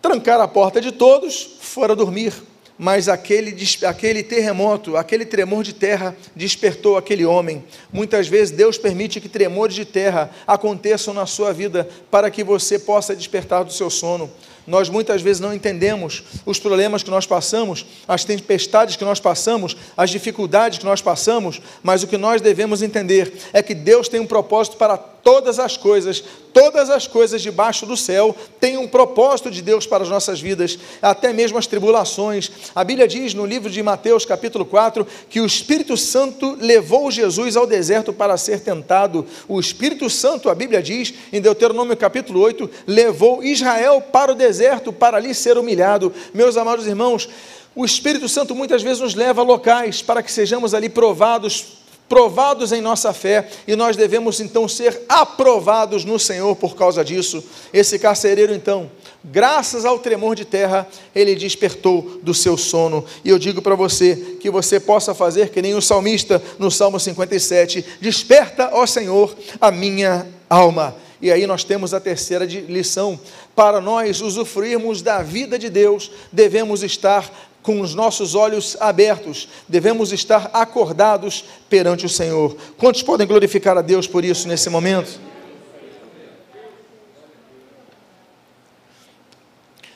Trancar 0.00 0.40
a 0.40 0.48
porta 0.48 0.80
de 0.80 0.92
todos, 0.92 1.56
fora 1.60 1.94
dormir. 1.94 2.32
Mas 2.78 3.08
aquele, 3.08 3.56
aquele 3.86 4.22
terremoto, 4.22 4.96
aquele 4.96 5.24
tremor 5.24 5.64
de 5.64 5.72
terra 5.72 6.14
despertou 6.34 6.96
aquele 6.96 7.24
homem. 7.24 7.64
Muitas 7.90 8.28
vezes 8.28 8.50
Deus 8.50 8.76
permite 8.76 9.20
que 9.20 9.28
tremores 9.28 9.74
de 9.74 9.84
terra 9.84 10.30
aconteçam 10.46 11.14
na 11.14 11.24
sua 11.24 11.52
vida 11.52 11.88
para 12.10 12.30
que 12.30 12.44
você 12.44 12.78
possa 12.78 13.16
despertar 13.16 13.64
do 13.64 13.72
seu 13.72 13.88
sono. 13.88 14.30
Nós 14.66 14.88
muitas 14.88 15.22
vezes 15.22 15.40
não 15.40 15.54
entendemos 15.54 16.24
os 16.44 16.58
problemas 16.58 17.02
que 17.02 17.10
nós 17.10 17.24
passamos, 17.24 17.86
as 18.06 18.24
tempestades 18.24 18.96
que 18.96 19.04
nós 19.04 19.20
passamos, 19.20 19.76
as 19.96 20.10
dificuldades 20.10 20.78
que 20.78 20.84
nós 20.84 21.00
passamos, 21.00 21.62
mas 21.82 22.02
o 22.02 22.06
que 22.06 22.18
nós 22.18 22.42
devemos 22.42 22.82
entender 22.82 23.32
é 23.52 23.62
que 23.62 23.74
Deus 23.74 24.08
tem 24.08 24.18
um 24.18 24.26
propósito 24.26 24.76
para 24.76 24.98
todas 25.26 25.58
as 25.58 25.76
coisas, 25.76 26.22
todas 26.52 26.88
as 26.88 27.08
coisas 27.08 27.42
debaixo 27.42 27.84
do 27.84 27.96
céu 27.96 28.32
têm 28.60 28.78
um 28.78 28.86
propósito 28.86 29.50
de 29.50 29.60
Deus 29.60 29.84
para 29.84 30.04
as 30.04 30.08
nossas 30.08 30.40
vidas, 30.40 30.78
até 31.02 31.32
mesmo 31.32 31.58
as 31.58 31.66
tribulações. 31.66 32.48
A 32.72 32.84
Bíblia 32.84 33.08
diz 33.08 33.34
no 33.34 33.44
livro 33.44 33.68
de 33.68 33.82
Mateus, 33.82 34.24
capítulo 34.24 34.64
4, 34.64 35.04
que 35.28 35.40
o 35.40 35.46
Espírito 35.46 35.96
Santo 35.96 36.56
levou 36.60 37.10
Jesus 37.10 37.56
ao 37.56 37.66
deserto 37.66 38.12
para 38.12 38.36
ser 38.36 38.60
tentado. 38.60 39.26
O 39.48 39.58
Espírito 39.58 40.08
Santo, 40.08 40.48
a 40.48 40.54
Bíblia 40.54 40.80
diz, 40.80 41.12
em 41.32 41.40
Deuteronômio 41.40 41.96
capítulo 41.96 42.38
8, 42.38 42.70
levou 42.86 43.42
Israel 43.42 44.00
para 44.00 44.30
o 44.30 44.36
deserto 44.36 44.92
para 44.92 45.16
ali 45.16 45.34
ser 45.34 45.58
humilhado. 45.58 46.14
Meus 46.32 46.56
amados 46.56 46.86
irmãos, 46.86 47.28
o 47.74 47.84
Espírito 47.84 48.28
Santo 48.28 48.54
muitas 48.54 48.80
vezes 48.80 49.00
nos 49.00 49.16
leva 49.16 49.40
a 49.40 49.44
locais 49.44 50.02
para 50.02 50.22
que 50.22 50.30
sejamos 50.30 50.72
ali 50.72 50.88
provados 50.88 51.84
provados 52.08 52.72
em 52.72 52.80
nossa 52.80 53.12
fé, 53.12 53.48
e 53.66 53.74
nós 53.74 53.96
devemos 53.96 54.40
então 54.40 54.68
ser 54.68 55.02
aprovados 55.08 56.04
no 56.04 56.18
Senhor 56.18 56.54
por 56.56 56.76
causa 56.76 57.04
disso. 57.04 57.42
Esse 57.72 57.98
carcereiro, 57.98 58.54
então, 58.54 58.90
graças 59.24 59.84
ao 59.84 59.98
tremor 59.98 60.36
de 60.36 60.44
terra, 60.44 60.86
ele 61.14 61.34
despertou 61.34 62.20
do 62.22 62.32
seu 62.32 62.56
sono. 62.56 63.04
E 63.24 63.28
eu 63.28 63.38
digo 63.38 63.60
para 63.60 63.74
você 63.74 64.36
que 64.40 64.50
você 64.50 64.78
possa 64.78 65.14
fazer 65.14 65.50
que 65.50 65.62
nem 65.62 65.74
o 65.74 65.82
salmista 65.82 66.42
no 66.58 66.70
Salmo 66.70 67.00
57: 67.00 67.84
Desperta, 68.00 68.70
ó 68.72 68.86
Senhor, 68.86 69.34
a 69.60 69.70
minha 69.70 70.26
alma. 70.48 70.94
E 71.20 71.32
aí 71.32 71.46
nós 71.46 71.64
temos 71.64 71.94
a 71.94 72.00
terceira 72.00 72.44
lição. 72.44 73.18
Para 73.54 73.80
nós 73.80 74.20
usufruirmos 74.20 75.00
da 75.00 75.22
vida 75.22 75.58
de 75.58 75.70
Deus, 75.70 76.10
devemos 76.30 76.82
estar 76.82 77.30
com 77.66 77.80
os 77.80 77.96
nossos 77.96 78.36
olhos 78.36 78.76
abertos, 78.78 79.48
devemos 79.68 80.12
estar 80.12 80.48
acordados 80.52 81.44
perante 81.68 82.06
o 82.06 82.08
Senhor. 82.08 82.56
Quantos 82.78 83.02
podem 83.02 83.26
glorificar 83.26 83.76
a 83.76 83.82
Deus 83.82 84.06
por 84.06 84.24
isso 84.24 84.46
nesse 84.46 84.70
momento? 84.70 85.20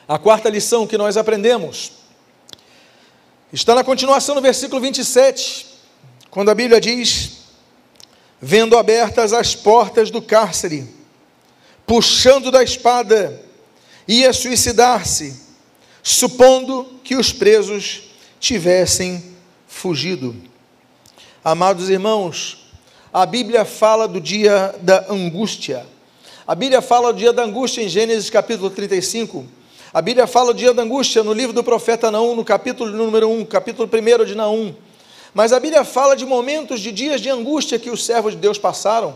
A 0.05 0.19
quarta 0.19 0.49
lição 0.49 0.85
que 0.85 0.97
nós 0.97 1.15
aprendemos 1.15 1.93
está 3.53 3.73
na 3.73 3.85
continuação 3.85 4.35
do 4.35 4.41
versículo 4.41 4.81
27, 4.81 5.65
quando 6.29 6.51
a 6.51 6.55
Bíblia 6.55 6.81
diz: 6.81 7.37
Vendo 8.41 8.77
abertas 8.77 9.31
as 9.31 9.55
portas 9.55 10.11
do 10.11 10.21
cárcere, 10.21 10.93
puxando 11.87 12.51
da 12.51 12.61
espada, 12.61 13.41
ia 14.05 14.33
suicidar-se 14.33 15.50
supondo 16.03 16.87
que 17.03 17.15
os 17.15 17.31
presos 17.31 18.03
tivessem 18.39 19.23
fugido. 19.67 20.35
Amados 21.43 21.89
irmãos, 21.89 22.69
a 23.13 23.25
Bíblia 23.25 23.65
fala 23.65 24.07
do 24.07 24.19
dia 24.19 24.75
da 24.81 25.05
angústia. 25.09 25.85
A 26.47 26.55
Bíblia 26.55 26.81
fala 26.81 27.13
do 27.13 27.19
dia 27.19 27.33
da 27.33 27.43
angústia 27.43 27.81
em 27.81 27.89
Gênesis 27.89 28.29
capítulo 28.29 28.69
35. 28.69 29.45
A 29.93 30.01
Bíblia 30.01 30.25
fala 30.25 30.53
do 30.53 30.57
dia 30.57 30.73
da 30.73 30.83
angústia 30.83 31.23
no 31.23 31.33
livro 31.33 31.53
do 31.53 31.63
profeta 31.63 32.09
Naum, 32.09 32.35
no 32.35 32.45
capítulo 32.45 32.91
número 32.91 33.29
1, 33.29 33.45
capítulo 33.45 33.89
1 33.91 34.25
de 34.25 34.35
Naum. 34.35 34.73
Mas 35.33 35.53
a 35.53 35.59
Bíblia 35.59 35.83
fala 35.83 36.15
de 36.15 36.25
momentos, 36.25 36.79
de 36.79 36.91
dias 36.91 37.21
de 37.21 37.29
angústia 37.29 37.79
que 37.79 37.89
os 37.89 38.05
servos 38.05 38.33
de 38.33 38.39
Deus 38.39 38.57
passaram. 38.57 39.15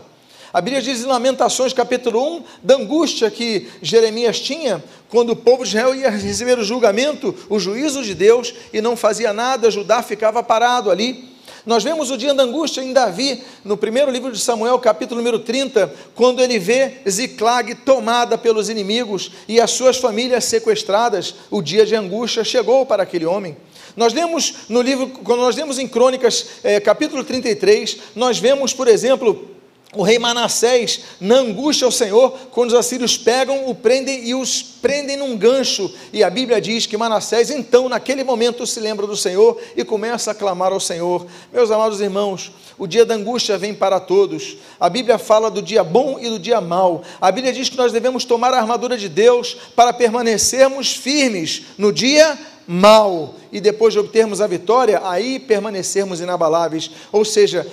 A 0.56 0.60
Bíblia 0.62 0.80
diz 0.80 1.02
em 1.02 1.04
Lamentações, 1.04 1.74
capítulo 1.74 2.38
1, 2.38 2.42
da 2.62 2.76
angústia 2.76 3.30
que 3.30 3.68
Jeremias 3.82 4.40
tinha 4.40 4.82
quando 5.10 5.28
o 5.28 5.36
povo 5.36 5.62
de 5.64 5.68
Israel 5.68 5.94
ia 5.94 6.08
receber 6.08 6.58
o 6.58 6.64
julgamento, 6.64 7.34
o 7.50 7.58
juízo 7.58 8.02
de 8.02 8.14
Deus, 8.14 8.54
e 8.72 8.80
não 8.80 8.96
fazia 8.96 9.34
nada, 9.34 9.70
Judá 9.70 10.02
ficava 10.02 10.42
parado 10.42 10.90
ali. 10.90 11.28
Nós 11.66 11.84
vemos 11.84 12.10
o 12.10 12.16
dia 12.16 12.32
da 12.32 12.42
angústia 12.42 12.80
em 12.80 12.94
Davi, 12.94 13.44
no 13.66 13.76
primeiro 13.76 14.10
livro 14.10 14.32
de 14.32 14.38
Samuel, 14.38 14.78
capítulo 14.78 15.20
número 15.20 15.40
30, 15.40 15.92
quando 16.14 16.40
ele 16.40 16.58
vê 16.58 17.02
Ziclag 17.06 17.74
tomada 17.74 18.38
pelos 18.38 18.70
inimigos 18.70 19.32
e 19.46 19.60
as 19.60 19.72
suas 19.72 19.98
famílias 19.98 20.46
sequestradas. 20.46 21.34
O 21.50 21.60
dia 21.60 21.84
de 21.84 21.94
angústia 21.94 22.42
chegou 22.42 22.86
para 22.86 23.02
aquele 23.02 23.26
homem. 23.26 23.58
Nós 23.94 24.14
lemos 24.14 24.54
no 24.70 24.80
livro, 24.80 25.08
quando 25.22 25.40
nós 25.40 25.54
lemos 25.54 25.78
em 25.78 25.86
Crônicas, 25.86 26.46
é, 26.64 26.80
capítulo 26.80 27.22
33, 27.22 27.98
nós 28.14 28.38
vemos, 28.38 28.72
por 28.72 28.88
exemplo, 28.88 29.55
o 29.96 30.02
rei 30.02 30.18
Manassés, 30.18 31.00
na 31.20 31.36
angústia 31.36 31.84
ao 31.84 31.90
Senhor, 31.90 32.32
quando 32.50 32.70
os 32.70 32.76
assírios 32.76 33.16
pegam, 33.16 33.68
o 33.68 33.74
prendem 33.74 34.28
e 34.28 34.34
os 34.34 34.62
prendem 34.62 35.16
num 35.16 35.36
gancho. 35.36 35.92
E 36.12 36.22
a 36.22 36.30
Bíblia 36.30 36.60
diz 36.60 36.86
que 36.86 36.96
Manassés, 36.96 37.50
então, 37.50 37.88
naquele 37.88 38.22
momento, 38.22 38.66
se 38.66 38.78
lembra 38.78 39.06
do 39.06 39.16
Senhor 39.16 39.60
e 39.76 39.84
começa 39.84 40.30
a 40.30 40.34
clamar 40.34 40.72
ao 40.72 40.80
Senhor. 40.80 41.26
Meus 41.52 41.70
amados 41.70 42.00
irmãos, 42.00 42.52
o 42.78 42.86
dia 42.86 43.04
da 43.04 43.14
angústia 43.14 43.56
vem 43.56 43.74
para 43.74 43.98
todos. 43.98 44.58
A 44.78 44.88
Bíblia 44.88 45.18
fala 45.18 45.50
do 45.50 45.62
dia 45.62 45.82
bom 45.82 46.18
e 46.20 46.28
do 46.28 46.38
dia 46.38 46.60
mau. 46.60 47.02
A 47.20 47.32
Bíblia 47.32 47.52
diz 47.52 47.68
que 47.68 47.76
nós 47.76 47.92
devemos 47.92 48.24
tomar 48.24 48.52
a 48.52 48.58
armadura 48.58 48.98
de 48.98 49.08
Deus 49.08 49.56
para 49.74 49.92
permanecermos 49.92 50.94
firmes 50.94 51.62
no 51.78 51.92
dia 51.92 52.38
mau. 52.66 53.34
E 53.50 53.60
depois 53.60 53.94
de 53.94 54.00
obtermos 54.00 54.40
a 54.40 54.46
vitória, 54.46 55.00
aí 55.04 55.38
permanecermos 55.38 56.20
inabaláveis. 56.20 56.90
Ou 57.10 57.24
seja, 57.24 57.66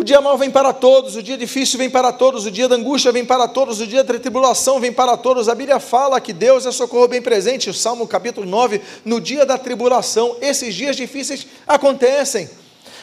o 0.00 0.02
dia 0.02 0.18
mau 0.18 0.38
vem 0.38 0.50
para 0.50 0.72
todos, 0.72 1.14
o 1.14 1.22
dia 1.22 1.36
difícil 1.36 1.78
vem 1.78 1.90
para 1.90 2.10
todos, 2.10 2.46
o 2.46 2.50
dia 2.50 2.66
da 2.66 2.74
angústia 2.74 3.12
vem 3.12 3.22
para 3.22 3.46
todos, 3.46 3.80
o 3.80 3.86
dia 3.86 4.02
da 4.02 4.18
tribulação 4.18 4.80
vem 4.80 4.90
para 4.90 5.14
todos. 5.14 5.46
A 5.46 5.54
Bíblia 5.54 5.78
fala 5.78 6.18
que 6.22 6.32
Deus 6.32 6.64
é 6.64 6.72
socorro 6.72 7.06
bem 7.06 7.20
presente, 7.20 7.68
o 7.68 7.74
Salmo 7.74 8.08
capítulo 8.08 8.46
9, 8.46 8.80
no 9.04 9.20
dia 9.20 9.44
da 9.44 9.58
tribulação, 9.58 10.38
esses 10.40 10.74
dias 10.74 10.96
difíceis 10.96 11.46
acontecem. 11.66 12.48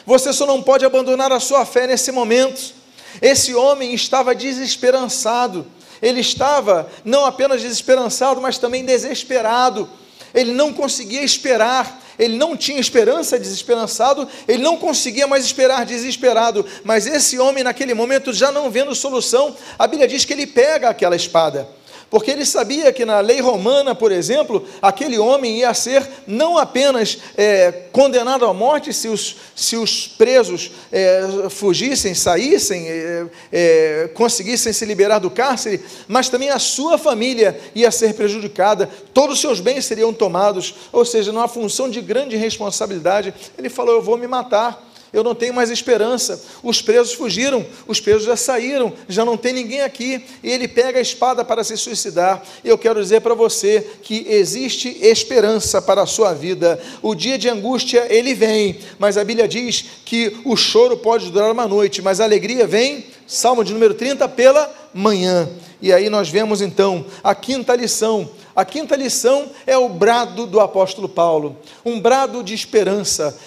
Você 0.04 0.32
só 0.32 0.44
não 0.44 0.60
pode 0.60 0.84
abandonar 0.84 1.30
a 1.30 1.38
sua 1.38 1.64
fé 1.64 1.86
nesse 1.86 2.10
momento. 2.10 2.74
Esse 3.22 3.54
homem 3.54 3.94
estava 3.94 4.34
desesperançado, 4.34 5.64
ele 6.02 6.18
estava 6.18 6.90
não 7.04 7.24
apenas 7.24 7.62
desesperançado, 7.62 8.40
mas 8.40 8.58
também 8.58 8.84
desesperado. 8.84 9.88
Ele 10.34 10.52
não 10.52 10.72
conseguia 10.72 11.22
esperar, 11.22 12.02
ele 12.18 12.36
não 12.36 12.56
tinha 12.56 12.80
esperança, 12.80 13.38
desesperançado, 13.38 14.28
ele 14.46 14.62
não 14.62 14.76
conseguia 14.76 15.26
mais 15.26 15.44
esperar, 15.44 15.86
desesperado. 15.86 16.64
Mas 16.84 17.06
esse 17.06 17.38
homem, 17.38 17.62
naquele 17.62 17.94
momento, 17.94 18.32
já 18.32 18.50
não 18.50 18.70
vendo 18.70 18.94
solução, 18.94 19.56
a 19.78 19.86
Bíblia 19.86 20.08
diz 20.08 20.24
que 20.24 20.32
ele 20.32 20.46
pega 20.46 20.88
aquela 20.88 21.16
espada 21.16 21.77
porque 22.10 22.30
ele 22.30 22.44
sabia 22.44 22.92
que 22.92 23.04
na 23.04 23.20
lei 23.20 23.40
romana, 23.40 23.94
por 23.94 24.10
exemplo, 24.10 24.66
aquele 24.80 25.18
homem 25.18 25.58
ia 25.58 25.74
ser 25.74 26.08
não 26.26 26.56
apenas 26.56 27.18
é, 27.36 27.70
condenado 27.92 28.46
à 28.46 28.54
morte 28.54 28.92
se 28.92 29.08
os, 29.08 29.36
se 29.54 29.76
os 29.76 30.08
presos 30.08 30.70
é, 30.90 31.48
fugissem, 31.50 32.14
saíssem, 32.14 32.88
é, 32.88 33.26
é, 33.52 34.10
conseguissem 34.14 34.72
se 34.72 34.84
liberar 34.86 35.18
do 35.18 35.30
cárcere, 35.30 35.82
mas 36.06 36.28
também 36.28 36.48
a 36.48 36.58
sua 36.58 36.96
família 36.96 37.60
ia 37.74 37.90
ser 37.90 38.14
prejudicada, 38.14 38.88
todos 39.12 39.34
os 39.34 39.40
seus 39.40 39.60
bens 39.60 39.84
seriam 39.84 40.12
tomados, 40.12 40.74
ou 40.90 41.04
seja, 41.04 41.30
numa 41.30 41.48
função 41.48 41.90
de 41.90 42.00
grande 42.00 42.36
responsabilidade. 42.36 43.34
Ele 43.58 43.68
falou: 43.68 43.96
Eu 43.96 44.02
vou 44.02 44.16
me 44.16 44.26
matar. 44.26 44.87
Eu 45.12 45.24
não 45.24 45.34
tenho 45.34 45.54
mais 45.54 45.70
esperança. 45.70 46.42
Os 46.62 46.82
presos 46.82 47.14
fugiram, 47.14 47.64
os 47.86 48.00
presos 48.00 48.24
já 48.24 48.36
saíram, 48.36 48.92
já 49.08 49.24
não 49.24 49.36
tem 49.36 49.52
ninguém 49.52 49.80
aqui. 49.80 50.24
E 50.42 50.50
ele 50.50 50.68
pega 50.68 50.98
a 50.98 51.02
espada 51.02 51.44
para 51.44 51.64
se 51.64 51.76
suicidar. 51.76 52.42
Eu 52.64 52.76
quero 52.76 53.00
dizer 53.00 53.20
para 53.20 53.34
você 53.34 53.86
que 54.02 54.26
existe 54.28 54.98
esperança 55.00 55.80
para 55.80 56.02
a 56.02 56.06
sua 56.06 56.34
vida. 56.34 56.80
O 57.02 57.14
dia 57.14 57.38
de 57.38 57.48
angústia, 57.48 58.06
ele 58.10 58.34
vem, 58.34 58.78
mas 58.98 59.16
a 59.16 59.24
Bíblia 59.24 59.48
diz 59.48 59.84
que 60.04 60.36
o 60.44 60.56
choro 60.56 60.96
pode 60.96 61.30
durar 61.30 61.50
uma 61.50 61.66
noite, 61.66 62.02
mas 62.02 62.20
a 62.20 62.24
alegria 62.24 62.66
vem, 62.66 63.06
Salmo 63.26 63.64
de 63.64 63.72
número 63.72 63.94
30, 63.94 64.28
pela 64.28 64.70
manhã. 64.92 65.48
E 65.80 65.92
aí 65.92 66.10
nós 66.10 66.28
vemos 66.28 66.60
então 66.60 67.06
a 67.22 67.34
quinta 67.34 67.74
lição. 67.74 68.28
A 68.54 68.64
quinta 68.64 68.96
lição 68.96 69.50
é 69.66 69.78
o 69.78 69.88
brado 69.88 70.46
do 70.46 70.58
apóstolo 70.58 71.08
Paulo, 71.08 71.56
um 71.84 72.00
brado 72.00 72.42
de 72.42 72.52
esperança. 72.54 73.38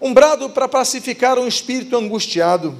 Um 0.00 0.12
brado 0.12 0.50
para 0.50 0.68
pacificar 0.68 1.38
um 1.38 1.46
espírito 1.46 1.96
angustiado. 1.96 2.76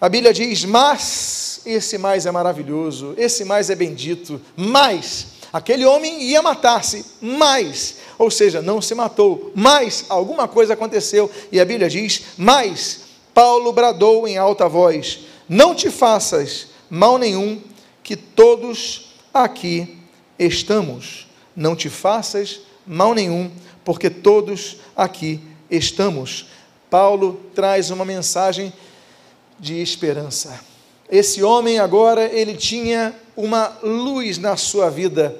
A 0.00 0.08
Bíblia 0.08 0.32
diz: 0.32 0.64
Mas 0.64 1.62
esse 1.64 1.98
mais 1.98 2.26
é 2.26 2.30
maravilhoso, 2.30 3.14
esse 3.16 3.44
mais 3.44 3.70
é 3.70 3.74
bendito, 3.74 4.40
mas 4.56 5.28
aquele 5.52 5.84
homem 5.84 6.22
ia 6.22 6.42
matar-se, 6.42 7.04
mas, 7.20 7.96
ou 8.18 8.30
seja, 8.30 8.62
não 8.62 8.80
se 8.80 8.94
matou, 8.94 9.50
mas 9.54 10.04
alguma 10.08 10.46
coisa 10.46 10.74
aconteceu, 10.74 11.30
e 11.50 11.58
a 11.58 11.64
Bíblia 11.64 11.88
diz: 11.88 12.22
Mas 12.36 13.00
Paulo 13.32 13.72
bradou 13.72 14.28
em 14.28 14.36
alta 14.36 14.68
voz: 14.68 15.20
Não 15.48 15.74
te 15.74 15.90
faças 15.90 16.68
mal 16.90 17.18
nenhum, 17.18 17.60
que 18.02 18.16
todos 18.16 19.14
aqui 19.32 19.98
estamos. 20.38 21.26
Não 21.54 21.74
te 21.74 21.88
faças 21.88 22.60
mal 22.86 23.14
nenhum, 23.14 23.50
porque 23.84 24.08
todos 24.08 24.76
aqui 24.96 25.40
estamos. 25.70 26.46
Paulo 26.90 27.40
traz 27.54 27.90
uma 27.90 28.04
mensagem 28.04 28.72
de 29.58 29.80
esperança. 29.80 30.60
Esse 31.10 31.42
homem 31.42 31.78
agora, 31.78 32.24
ele 32.24 32.54
tinha 32.54 33.14
uma 33.36 33.76
luz 33.82 34.38
na 34.38 34.56
sua 34.56 34.90
vida. 34.90 35.36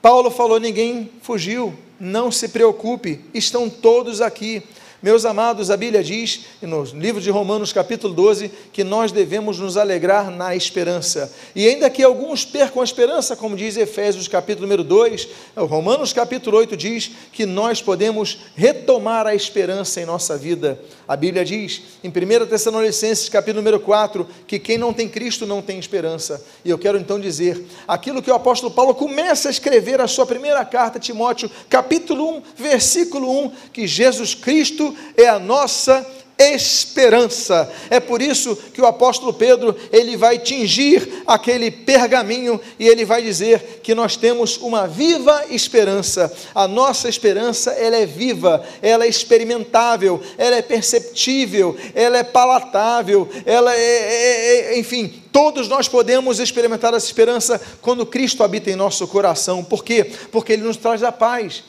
Paulo 0.00 0.30
falou: 0.30 0.58
ninguém 0.58 1.10
fugiu, 1.22 1.74
não 1.98 2.30
se 2.30 2.48
preocupe, 2.48 3.24
estão 3.34 3.68
todos 3.68 4.20
aqui. 4.20 4.62
Meus 5.02 5.24
amados, 5.24 5.70
a 5.70 5.78
Bíblia 5.78 6.04
diz, 6.04 6.40
no 6.60 6.84
livro 6.84 7.22
de 7.22 7.30
Romanos, 7.30 7.72
capítulo 7.72 8.12
12, 8.12 8.50
que 8.70 8.84
nós 8.84 9.10
devemos 9.10 9.58
nos 9.58 9.78
alegrar 9.78 10.30
na 10.30 10.54
esperança. 10.54 11.34
E 11.56 11.66
ainda 11.66 11.88
que 11.88 12.02
alguns 12.02 12.44
percam 12.44 12.82
a 12.82 12.84
esperança, 12.84 13.34
como 13.34 13.56
diz 13.56 13.78
Efésios, 13.78 14.28
capítulo 14.28 14.66
número 14.66 14.84
2, 14.84 15.26
Romanos, 15.56 16.12
capítulo 16.12 16.58
8, 16.58 16.76
diz 16.76 17.12
que 17.32 17.46
nós 17.46 17.80
podemos 17.80 18.40
retomar 18.54 19.26
a 19.26 19.34
esperança 19.34 20.02
em 20.02 20.04
nossa 20.04 20.36
vida. 20.36 20.78
A 21.08 21.16
Bíblia 21.16 21.46
diz, 21.46 21.80
em 22.04 22.08
1 22.10 22.46
Tessalonicenses, 22.46 23.30
capítulo 23.30 23.62
número 23.62 23.80
4, 23.80 24.28
que 24.46 24.58
quem 24.58 24.76
não 24.76 24.92
tem 24.92 25.08
Cristo 25.08 25.46
não 25.46 25.62
tem 25.62 25.78
esperança. 25.78 26.44
E 26.62 26.68
eu 26.68 26.76
quero 26.76 26.98
então 26.98 27.18
dizer, 27.18 27.64
aquilo 27.88 28.20
que 28.20 28.30
o 28.30 28.34
apóstolo 28.34 28.70
Paulo 28.70 28.94
começa 28.94 29.48
a 29.48 29.50
escrever 29.50 29.98
a 29.98 30.06
sua 30.06 30.26
primeira 30.26 30.62
carta, 30.62 31.00
Timóteo, 31.00 31.50
capítulo 31.70 32.36
1, 32.36 32.42
versículo 32.54 33.46
1, 33.46 33.52
que 33.72 33.86
Jesus 33.86 34.34
Cristo 34.34 34.89
é 35.16 35.28
a 35.28 35.38
nossa 35.38 36.06
esperança. 36.40 37.70
É 37.90 38.00
por 38.00 38.22
isso 38.22 38.56
que 38.72 38.80
o 38.80 38.86
apóstolo 38.86 39.32
Pedro, 39.34 39.76
ele 39.92 40.16
vai 40.16 40.38
tingir 40.38 41.22
aquele 41.26 41.70
pergaminho 41.70 42.58
e 42.78 42.88
ele 42.88 43.04
vai 43.04 43.22
dizer 43.22 43.80
que 43.82 43.94
nós 43.94 44.16
temos 44.16 44.56
uma 44.56 44.86
viva 44.86 45.44
esperança. 45.50 46.32
A 46.54 46.66
nossa 46.66 47.08
esperança, 47.08 47.72
ela 47.72 47.96
é 47.96 48.06
viva, 48.06 48.64
ela 48.80 49.04
é 49.04 49.08
experimentável, 49.08 50.20
ela 50.38 50.56
é 50.56 50.62
perceptível, 50.62 51.76
ela 51.94 52.18
é 52.18 52.24
palatável, 52.24 53.28
ela 53.44 53.74
é, 53.74 53.78
é, 53.78 54.74
é 54.74 54.78
enfim, 54.78 55.22
todos 55.30 55.68
nós 55.68 55.88
podemos 55.88 56.38
experimentar 56.38 56.94
essa 56.94 57.06
esperança 57.06 57.60
quando 57.82 58.06
Cristo 58.06 58.42
habita 58.42 58.70
em 58.70 58.76
nosso 58.76 59.06
coração. 59.06 59.62
Por 59.62 59.84
quê? 59.84 60.10
Porque 60.32 60.54
ele 60.54 60.62
nos 60.62 60.76
traz 60.76 61.02
a 61.02 61.12
paz. 61.12 61.64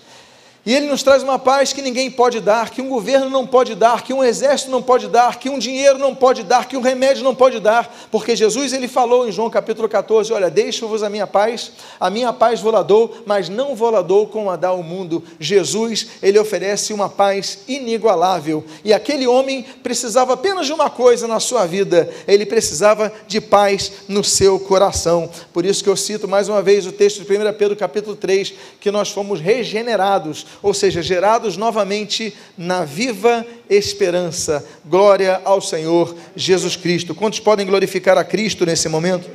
E 0.64 0.76
ele 0.76 0.86
nos 0.86 1.02
traz 1.02 1.24
uma 1.24 1.40
paz 1.40 1.74
que 1.74 1.82
ninguém 1.82 2.12
pode 2.12 2.40
dar, 2.40 2.70
que 2.70 2.84
um 2.84 2.88
governo 2.88 3.32
não 3.32 3.48
pode 3.48 3.74
dar, 3.74 4.04
que 4.04 4.14
um 4.14 4.24
exército 4.24 4.70
não 4.70 4.82
pode 4.82 5.08
dar, 5.08 5.40
que 5.40 5.50
um 5.50 5.58
dinheiro 5.58 5.98
não 5.98 6.14
pode 6.14 6.44
dar, 6.44 6.68
que 6.68 6.78
um 6.78 6.82
remédio 6.82 7.24
não 7.24 7.34
pode 7.34 7.60
dar, 7.60 7.92
porque 8.12 8.36
Jesus 8.36 8.72
ele 8.72 8.88
falou 8.88 9.28
em 9.28 9.32
João 9.32 9.50
capítulo 9.50 9.90
14: 9.90 10.32
Olha, 10.32 10.52
deixo-vos 10.52 11.02
a 11.02 11.10
minha 11.10 11.26
paz, 11.26 11.72
a 12.00 12.12
minha 12.12 12.32
paz 12.32 12.60
vou 12.60 12.72
lá 12.72 12.84
dou, 12.84 13.24
mas 13.26 13.50
não 13.50 13.76
vou 13.76 13.90
lá 13.90 14.04
dou 14.04 14.28
como 14.28 14.52
a 14.52 14.56
dá 14.56 14.72
o 14.72 14.84
mundo. 14.84 15.24
Jesus, 15.40 16.10
ele 16.22 16.38
oferece 16.38 16.94
uma 16.94 17.10
paz 17.10 17.60
inigualável, 17.68 18.64
e 18.86 18.94
aquele 18.94 19.26
homem 19.26 19.66
precisava 19.82 20.34
apenas 20.34 20.68
de 20.68 20.74
uma 20.74 20.92
coisa 20.92 21.28
na 21.28 21.40
sua 21.40 21.66
vida, 21.66 22.08
ele 22.28 22.46
precisava 22.46 23.12
de 23.28 23.42
paz 23.42 23.92
no 24.08 24.24
seu 24.24 24.60
coração. 24.60 25.28
Por 25.52 25.66
isso 25.66 25.84
que 25.84 25.90
eu 25.90 25.98
cito 25.98 26.28
mais 26.28 26.48
uma 26.48 26.62
vez 26.62 26.86
o 26.86 26.92
texto 26.92 27.24
de 27.24 27.36
1 27.36 27.52
Pedro 27.54 27.76
capítulo 27.76 28.16
3, 28.16 28.54
que 28.80 28.92
nós 28.92 29.10
fomos 29.10 29.42
regenerados 29.42 30.51
ou 30.62 30.74
seja, 30.74 31.02
gerados 31.02 31.58
novamente 31.58 32.36
na 32.58 32.84
viva 32.84 33.46
esperança. 33.70 34.66
Glória 34.86 35.42
ao 35.46 35.62
Senhor 35.62 36.16
Jesus 36.36 36.76
Cristo. 36.76 37.16
Quantos 37.16 37.40
podem 37.40 37.66
glorificar 37.66 38.18
a 38.18 38.24
Cristo 38.24 38.66
nesse 38.66 38.90
momento? 38.90 39.30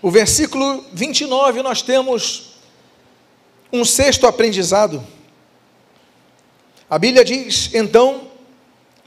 O 0.00 0.10
versículo 0.10 0.84
29 0.92 1.62
nós 1.62 1.82
temos 1.82 2.58
um 3.72 3.84
sexto 3.84 4.26
aprendizado. 4.26 5.04
A 6.88 6.98
Bíblia 6.98 7.24
diz: 7.24 7.74
então, 7.74 8.28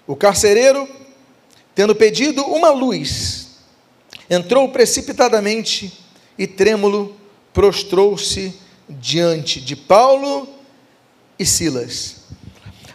o 0.06 0.16
carcereiro, 0.16 0.88
tendo 1.74 1.96
pedido 1.96 2.44
uma 2.44 2.70
luz, 2.70 3.58
entrou 4.30 4.70
precipitadamente 4.70 6.01
e 6.38 6.48
trêmulo 6.48 7.16
prostrou-se 7.54 8.54
diante 8.90 9.60
de 9.60 9.76
Paulo 9.76 10.48
e 11.38 11.46
Silas. 11.46 12.18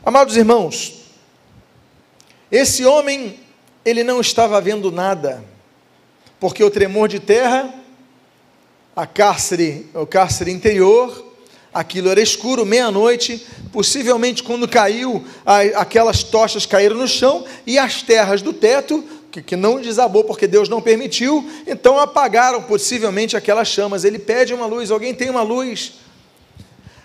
Amados 0.05 0.37
irmãos, 0.37 1.03
esse 2.51 2.85
homem, 2.85 3.41
ele 3.85 4.05
não 4.05 4.21
estava 4.21 4.61
vendo 4.61 4.93
nada, 4.93 5.45
porque 6.39 6.63
o 6.63 6.71
tremor 6.71 7.09
de 7.09 7.19
terra, 7.19 7.75
a 8.95 9.07
cárcere, 9.07 9.91
o 9.93 10.07
cárcere 10.07 10.53
interior, 10.53 11.27
aquilo 11.75 12.09
era 12.09 12.21
escuro, 12.21 12.65
meia-noite, 12.65 13.47
possivelmente 13.73 14.43
quando 14.43 14.69
caiu, 14.69 15.25
aquelas 15.75 16.23
tochas 16.23 16.65
caíram 16.65 16.97
no 16.97 17.09
chão 17.09 17.45
e 17.67 17.79
as 17.79 18.01
terras 18.01 18.41
do 18.41 18.53
teto 18.53 19.05
que, 19.37 19.43
que 19.43 19.57
não 19.57 19.81
desabou 19.81 20.25
porque 20.25 20.47
Deus 20.47 20.69
não 20.69 20.81
permitiu, 20.81 21.49
então 21.67 21.99
apagaram 21.99 22.63
possivelmente 22.63 23.37
aquelas 23.37 23.69
chamas. 23.69 24.05
Ele 24.05 24.19
pede 24.19 24.55
uma 24.55 24.67
luz, 24.67 24.91
alguém 24.91 25.15
tem 25.15 25.29
uma 25.29 25.43
luz. 25.43 25.95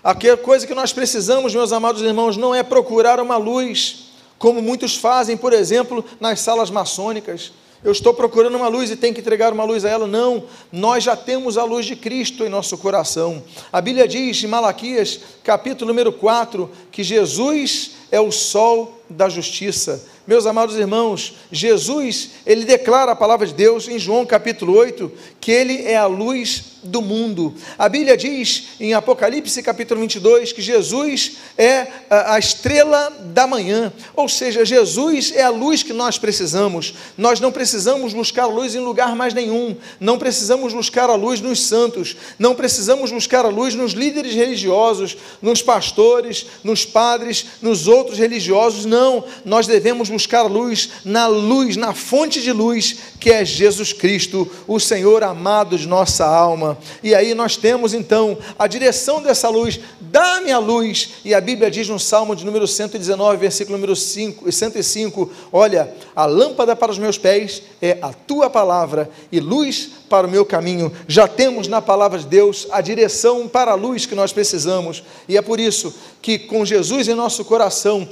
A 0.02 0.14
coisa 0.36 0.66
que 0.66 0.74
nós 0.74 0.92
precisamos, 0.92 1.54
meus 1.54 1.72
amados 1.72 2.02
irmãos, 2.02 2.36
não 2.36 2.54
é 2.54 2.62
procurar 2.62 3.20
uma 3.20 3.36
luz, 3.36 4.10
como 4.38 4.60
muitos 4.60 4.96
fazem, 4.96 5.36
por 5.36 5.52
exemplo, 5.52 6.04
nas 6.18 6.40
salas 6.40 6.70
maçônicas. 6.70 7.52
Eu 7.84 7.92
estou 7.92 8.14
procurando 8.14 8.56
uma 8.56 8.68
luz 8.68 8.90
e 8.90 8.96
tenho 8.96 9.12
que 9.12 9.20
entregar 9.20 9.52
uma 9.52 9.64
luz 9.64 9.84
a 9.84 9.90
ela. 9.90 10.06
Não, 10.06 10.44
nós 10.70 11.04
já 11.04 11.16
temos 11.16 11.58
a 11.58 11.64
luz 11.64 11.84
de 11.84 11.96
Cristo 11.96 12.44
em 12.44 12.48
nosso 12.48 12.78
coração. 12.78 13.42
A 13.72 13.80
Bíblia 13.80 14.06
diz 14.06 14.42
em 14.42 14.46
Malaquias, 14.46 15.20
capítulo 15.42 15.88
número 15.88 16.12
4, 16.12 16.70
que 16.92 17.02
Jesus 17.02 17.92
é 18.10 18.20
o 18.20 18.30
sol 18.30 19.01
da 19.12 19.28
justiça. 19.28 20.04
Meus 20.24 20.46
amados 20.46 20.76
irmãos, 20.76 21.34
Jesus, 21.50 22.30
ele 22.46 22.64
declara 22.64 23.10
a 23.10 23.16
palavra 23.16 23.44
de 23.44 23.54
Deus 23.54 23.88
em 23.88 23.98
João 23.98 24.24
capítulo 24.24 24.76
8, 24.76 25.10
que 25.40 25.50
ele 25.50 25.82
é 25.82 25.96
a 25.96 26.06
luz 26.06 26.72
do 26.84 27.02
mundo. 27.02 27.54
A 27.76 27.88
Bíblia 27.88 28.16
diz 28.16 28.68
em 28.78 28.94
Apocalipse 28.94 29.60
capítulo 29.62 30.00
22 30.00 30.52
que 30.52 30.62
Jesus 30.62 31.38
é 31.58 31.88
a, 32.08 32.38
estrela 32.38 33.10
da 33.26 33.48
manhã, 33.48 33.92
ou 34.14 34.28
seja, 34.28 34.64
Jesus 34.64 35.32
é 35.34 35.42
a 35.42 35.50
luz 35.50 35.82
que 35.82 35.92
nós 35.92 36.18
precisamos. 36.18 36.94
Nós 37.18 37.40
não 37.40 37.50
precisamos 37.50 38.12
buscar 38.12 38.44
a 38.44 38.46
luz 38.46 38.76
em 38.76 38.80
lugar 38.80 39.16
mais 39.16 39.34
nenhum, 39.34 39.76
não 39.98 40.18
precisamos 40.18 40.72
buscar 40.72 41.10
a 41.10 41.14
luz 41.14 41.40
nos 41.40 41.60
santos, 41.66 42.16
não 42.38 42.54
precisamos 42.54 43.10
buscar 43.10 43.44
a 43.44 43.48
luz 43.48 43.74
nos 43.74 43.92
líderes 43.92 44.34
religiosos, 44.34 45.16
nos 45.40 45.62
pastores, 45.62 46.46
nos 46.62 46.84
padres, 46.84 47.46
nos 47.60 47.88
outros 47.88 48.18
religiosos, 48.18 48.84
não 48.84 49.01
Não, 49.02 49.24
nós 49.44 49.66
devemos 49.66 50.08
buscar 50.08 50.42
luz 50.42 50.90
na 51.04 51.26
luz, 51.26 51.76
na 51.76 51.92
fonte 51.92 52.40
de 52.40 52.52
luz, 52.52 52.96
que 53.18 53.32
é 53.32 53.44
Jesus 53.44 53.92
Cristo, 53.92 54.48
o 54.64 54.78
Senhor 54.78 55.24
amado 55.24 55.76
de 55.76 55.88
nossa 55.88 56.24
alma. 56.24 56.78
E 57.02 57.12
aí 57.12 57.34
nós 57.34 57.56
temos 57.56 57.94
então 57.94 58.38
a 58.56 58.68
direção 58.68 59.20
dessa 59.20 59.48
luz, 59.48 59.80
dá-me 60.00 60.52
a 60.52 60.60
luz. 60.60 61.14
E 61.24 61.34
a 61.34 61.40
Bíblia 61.40 61.68
diz 61.68 61.88
no 61.88 61.98
Salmo 61.98 62.36
de 62.36 62.44
número 62.44 62.68
119, 62.68 63.38
versículo 63.38 63.76
número 63.76 63.96
5, 63.96 64.52
105: 64.52 65.32
Olha, 65.52 65.92
a 66.14 66.24
lâmpada 66.24 66.76
para 66.76 66.92
os 66.92 66.98
meus 66.98 67.18
pés 67.18 67.60
é 67.80 67.98
a 68.00 68.12
tua 68.12 68.48
palavra 68.48 69.10
e 69.32 69.40
luz 69.40 69.90
para 70.08 70.28
o 70.28 70.30
meu 70.30 70.44
caminho. 70.44 70.92
Já 71.08 71.26
temos 71.26 71.66
na 71.66 71.82
palavra 71.82 72.20
de 72.20 72.26
Deus 72.26 72.68
a 72.70 72.80
direção 72.80 73.48
para 73.48 73.72
a 73.72 73.74
luz 73.74 74.06
que 74.06 74.14
nós 74.14 74.32
precisamos. 74.32 75.02
E 75.28 75.36
é 75.36 75.42
por 75.42 75.58
isso 75.58 75.92
que 76.20 76.38
com 76.38 76.64
Jesus 76.64 77.08
em 77.08 77.14
nosso 77.14 77.44
coração, 77.44 78.08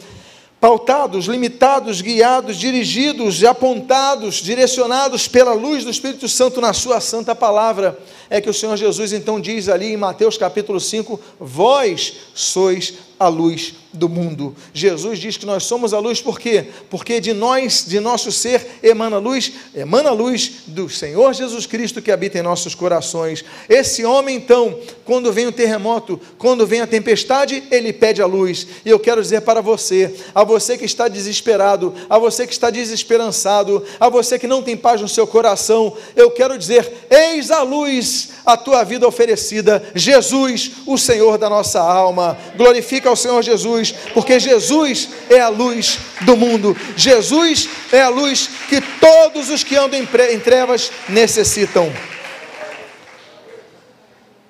pautados, 0.61 1.27
limitados, 1.27 2.03
guiados, 2.03 2.57
dirigidos, 2.57 3.42
apontados, 3.42 4.37
direcionados 4.37 5.27
pela 5.27 5.55
luz 5.55 5.85
do 5.85 5.90
Espírito 5.90 6.29
Santo 6.29 6.61
na 6.61 6.73
Sua 6.75 7.01
santa 7.01 7.35
palavra, 7.35 7.99
é 8.29 8.40
que 8.40 8.51
o 8.51 8.55
Senhor 8.55 8.77
Jesus 8.77 9.12
então 9.12 9.40
diz 9.40 9.68
ali 9.68 9.92
em 9.92 9.96
Mateus 9.96 10.37
capítulo 10.37 10.79
5: 10.79 11.18
Vós 11.40 12.14
sois 12.35 12.94
a 13.20 13.28
luz 13.28 13.74
do 13.92 14.09
mundo. 14.09 14.56
Jesus 14.72 15.18
diz 15.18 15.37
que 15.37 15.44
nós 15.44 15.64
somos 15.64 15.92
a 15.92 15.98
luz 15.98 16.22
por 16.22 16.40
quê? 16.40 16.68
Porque 16.88 17.20
de 17.20 17.35
nós, 17.35 17.85
de 17.87 18.00
nosso 18.00 18.33
ser, 18.33 18.78
emana 18.83 19.18
luz, 19.18 19.52
emana 19.74 20.11
luz 20.11 20.62
do 20.66 20.88
Senhor 20.88 21.35
Jesus 21.35 21.66
Cristo 21.66 22.00
que 22.00 22.11
habita 22.11 22.38
em 22.38 22.42
nossos 22.42 22.74
corações. 22.74 23.44
Esse 23.68 24.02
homem, 24.04 24.37
então, 24.37 24.78
quando 25.04 25.30
vem 25.33 25.46
o 25.46 25.52
terremoto, 25.52 26.18
quando 26.38 26.66
vem 26.66 26.80
a 26.80 26.87
tempestade, 26.87 27.62
ele 27.70 27.92
pede 27.92 28.22
a 28.22 28.26
luz. 28.26 28.66
E 28.87 28.88
eu 28.88 28.98
quero 28.98 29.20
dizer 29.20 29.42
para 29.42 29.61
você, 29.61 30.14
a 30.35 30.42
você 30.42 30.78
que 30.78 30.87
está 30.87 31.06
desesperado, 31.06 31.92
a 32.09 32.18
você 32.18 32.46
que 32.46 32.52
está 32.54 32.70
desesperançado, 32.70 33.85
a 33.98 34.09
você 34.09 34.38
que 34.38 34.46
não 34.46 34.62
tem 34.62 34.78
paz 34.78 35.00
no 35.00 35.09
seu 35.09 35.26
coração, 35.26 35.94
eu 36.16 36.30
quero 36.30 36.56
dizer: 36.56 36.90
eis 37.11 37.50
a 37.50 37.62
luz, 37.62 38.30
a 38.46 38.56
tua 38.56 38.83
vida 38.83 39.06
oferecida, 39.06 39.83
Jesus, 39.94 40.70
o 40.87 40.96
Senhor 40.96 41.37
da 41.37 41.50
nossa 41.50 41.80
alma. 41.80 42.38
Glorifica 42.56 43.10
ao 43.11 43.16
Senhor 43.16 43.42
Jesus, 43.42 43.92
porque 44.14 44.40
Jesus 44.40 45.09
é 45.29 45.40
a 45.40 45.49
luz 45.49 45.99
do 46.23 46.37
mundo. 46.37 46.77
Jesus 46.96 47.68
é 47.92 48.01
a 48.01 48.09
luz 48.09 48.49
que 48.68 48.81
todos 48.81 49.51
os 49.51 49.62
que 49.62 49.77
andam 49.77 50.01
em 50.01 50.40
trevas 50.40 50.90
necessitam. 51.09 51.92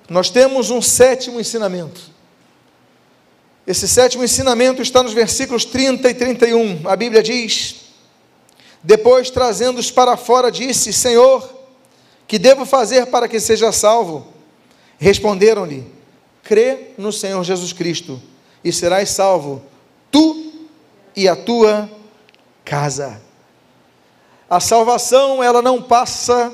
Nós 0.09 0.29
temos 0.29 0.69
um 0.69 0.81
sétimo 0.81 1.39
ensinamento. 1.39 2.01
Esse 3.65 3.87
sétimo 3.87 4.23
ensinamento 4.23 4.81
está 4.81 5.01
nos 5.01 5.13
versículos 5.13 5.63
30 5.65 6.09
e 6.09 6.13
31. 6.13 6.81
A 6.87 6.95
Bíblia 6.95 7.23
diz: 7.23 7.75
Depois, 8.83 9.29
trazendo-os 9.29 9.89
para 9.89 10.17
fora, 10.17 10.51
disse: 10.51 10.91
Senhor, 10.91 11.49
que 12.27 12.37
devo 12.37 12.65
fazer 12.65 13.05
para 13.07 13.27
que 13.27 13.39
seja 13.39 13.71
salvo? 13.71 14.27
Responderam-lhe: 14.97 15.85
Crê 16.43 16.89
no 16.97 17.11
Senhor 17.13 17.43
Jesus 17.43 17.71
Cristo 17.71 18.21
e 18.63 18.71
serás 18.71 19.09
salvo, 19.09 19.61
tu 20.11 20.53
e 21.15 21.27
a 21.27 21.35
tua 21.35 21.89
casa. 22.63 23.21
A 24.49 24.59
salvação, 24.59 25.41
ela 25.43 25.61
não 25.61 25.81
passa 25.81 26.53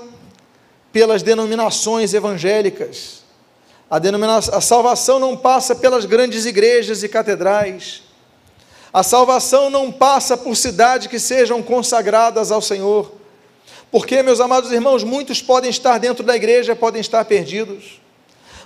pelas 0.92 1.24
denominações 1.24 2.14
evangélicas. 2.14 3.24
A, 3.90 3.98
a 4.58 4.62
salvação 4.62 5.20
não 5.20 5.36
passa 5.36 5.76
pelas 5.76 6.06
grandes 6.06 6.46
igrejas 6.46 7.04
e 7.04 7.10
catedrais. 7.10 8.04
A 8.94 9.04
salvação 9.04 9.70
não 9.70 9.92
passa 9.92 10.38
por 10.38 10.56
cidades 10.56 11.08
que 11.08 11.20
sejam 11.20 11.62
consagradas 11.62 12.52
ao 12.52 12.62
Senhor. 12.62 13.12
Porque, 13.92 14.22
meus 14.22 14.40
amados 14.40 14.72
irmãos, 14.72 15.04
muitos 15.04 15.42
podem 15.42 15.70
estar 15.70 15.98
dentro 15.98 16.24
da 16.24 16.36
igreja, 16.36 16.76
podem 16.76 17.00
estar 17.00 17.24
perdidos. 17.26 18.02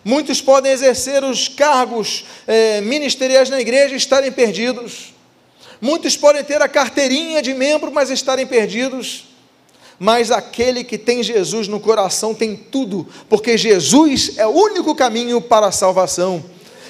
Muitos 0.03 0.41
podem 0.41 0.71
exercer 0.71 1.23
os 1.23 1.47
cargos 1.47 2.25
é, 2.47 2.81
ministeriais 2.81 3.49
na 3.49 3.61
igreja 3.61 3.93
e 3.93 3.97
estarem 3.97 4.31
perdidos. 4.31 5.13
Muitos 5.79 6.17
podem 6.17 6.43
ter 6.43 6.61
a 6.61 6.67
carteirinha 6.67 7.41
de 7.41 7.53
membro, 7.53 7.91
mas 7.91 8.09
estarem 8.09 8.47
perdidos. 8.47 9.25
Mas 9.99 10.31
aquele 10.31 10.83
que 10.83 10.97
tem 10.97 11.21
Jesus 11.21 11.67
no 11.67 11.79
coração 11.79 12.33
tem 12.33 12.55
tudo, 12.55 13.07
porque 13.29 13.55
Jesus 13.55 14.33
é 14.37 14.47
o 14.47 14.49
único 14.49 14.95
caminho 14.95 15.39
para 15.39 15.67
a 15.67 15.71
salvação. 15.71 16.43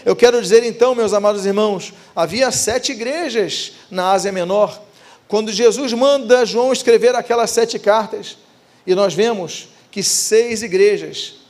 Eu 0.06 0.16
quero 0.16 0.42
dizer 0.42 0.64
então, 0.64 0.96
meus 0.96 1.14
amados 1.14 1.46
irmãos, 1.46 1.94
havia 2.16 2.50
sete 2.52 2.94
igrejas 2.94 3.74
na 3.92 4.12
Ásia 4.12 4.32
Menor. 4.32 4.82
Quando 5.28 5.52
Jesus 5.52 5.92
manda 5.92 6.46
João 6.46 6.72
escrever 6.72 7.14
aquelas 7.14 7.52
sete 7.52 7.78
cartas, 7.78 8.38
e 8.88 8.96
nós 8.96 9.14
vemos 9.14 9.68
que 9.92 10.02
seis 10.02 10.64
igrejas 10.64 11.41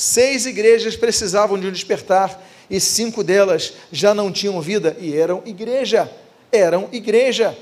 Seis 0.00 0.46
igrejas 0.46 0.96
precisavam 0.96 1.60
de 1.60 1.66
um 1.66 1.70
despertar 1.70 2.42
e 2.70 2.80
cinco 2.80 3.22
delas 3.22 3.74
já 3.92 4.14
não 4.14 4.32
tinham 4.32 4.58
vida 4.58 4.96
e 4.98 5.14
eram 5.14 5.42
igreja. 5.44 6.10
Eram 6.50 6.88
igreja. 6.90 7.54